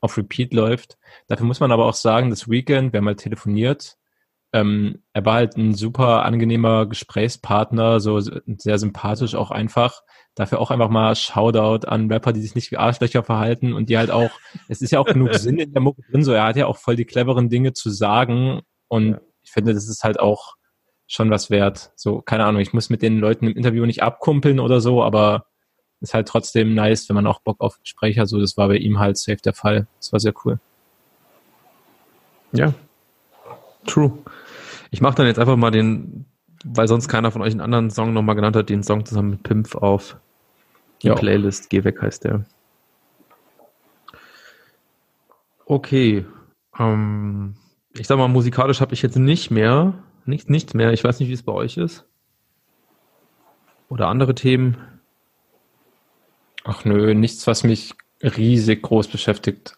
[0.00, 0.98] auf Repeat läuft.
[1.28, 3.96] Dafür muss man aber auch sagen, das Weekend, wir haben mal telefoniert,
[4.52, 10.02] ähm, er war halt ein super angenehmer Gesprächspartner, so sehr sympathisch auch einfach.
[10.34, 13.98] Dafür auch einfach mal Shoutout an Rapper, die sich nicht wie Arschlöcher verhalten und die
[13.98, 14.30] halt auch,
[14.68, 16.78] es ist ja auch genug Sinn in der Mucke drin, so er hat ja auch
[16.78, 19.20] voll die cleveren Dinge zu sagen und ja.
[19.42, 20.56] ich finde, das ist halt auch
[21.06, 21.92] schon was wert.
[21.96, 25.46] So, keine Ahnung, ich muss mit den Leuten im Interview nicht abkumpeln oder so, aber
[26.00, 28.28] ist halt trotzdem nice, wenn man auch Bock auf Gespräche hat.
[28.28, 29.86] So, das war bei ihm halt safe der Fall.
[29.98, 30.58] Das war sehr cool.
[32.52, 32.74] Ja.
[33.86, 34.18] True.
[34.90, 36.26] Ich mache dann jetzt einfach mal den,
[36.64, 39.42] weil sonst keiner von euch einen anderen Song nochmal genannt hat, den Song zusammen mit
[39.42, 40.16] Pimp auf
[41.02, 41.14] die ja.
[41.14, 41.70] Playlist.
[41.70, 42.44] Geh weg heißt der.
[45.64, 46.26] Okay.
[46.78, 47.54] Ähm,
[47.94, 50.92] ich sag mal, musikalisch habe ich jetzt nicht mehr, nichts, nichts mehr.
[50.92, 52.06] Ich weiß nicht, wie es bei euch ist.
[53.88, 54.76] Oder andere Themen.
[56.64, 59.76] Ach nö, nichts, was mich riesig groß beschäftigt.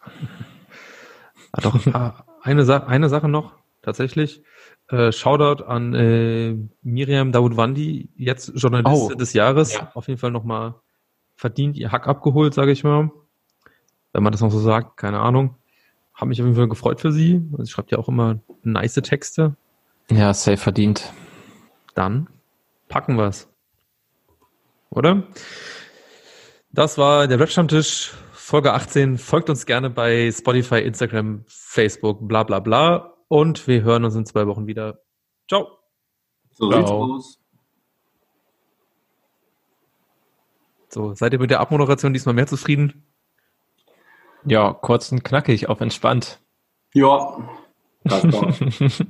[1.53, 4.43] Ah, doch, ah, eine, Sa eine Sache noch, tatsächlich.
[4.89, 9.75] Äh, Shoutout an äh, Miriam Dawoodwandi, jetzt Journalistin oh, des Jahres.
[9.75, 9.91] Ja.
[9.95, 10.75] Auf jeden Fall nochmal
[11.37, 13.11] verdient ihr Hack abgeholt, sage ich mal.
[14.13, 15.57] Wenn man das noch so sagt, keine Ahnung.
[16.15, 17.43] Hab mich auf jeden Fall gefreut für sie.
[17.59, 19.57] Sie schreibt ja auch immer nice Texte.
[20.11, 21.13] Ja, safe verdient.
[21.95, 22.29] Dann
[22.89, 23.49] packen wir's.
[24.91, 25.23] Oder?
[26.71, 29.17] Das war der Webstammtisch Folge 18.
[29.17, 33.15] Folgt uns gerne bei Spotify, Instagram, Facebook, bla bla bla.
[33.33, 35.01] Und wir hören uns in zwei Wochen wieder.
[35.49, 35.79] Ciao.
[36.51, 37.41] So sieht's aus.
[40.91, 43.07] So, seid ihr mit der Abmoderation diesmal mehr zufrieden?
[44.45, 46.43] Ja, kurz und knackig, auf entspannt.
[46.93, 47.49] Ja,
[48.05, 48.23] das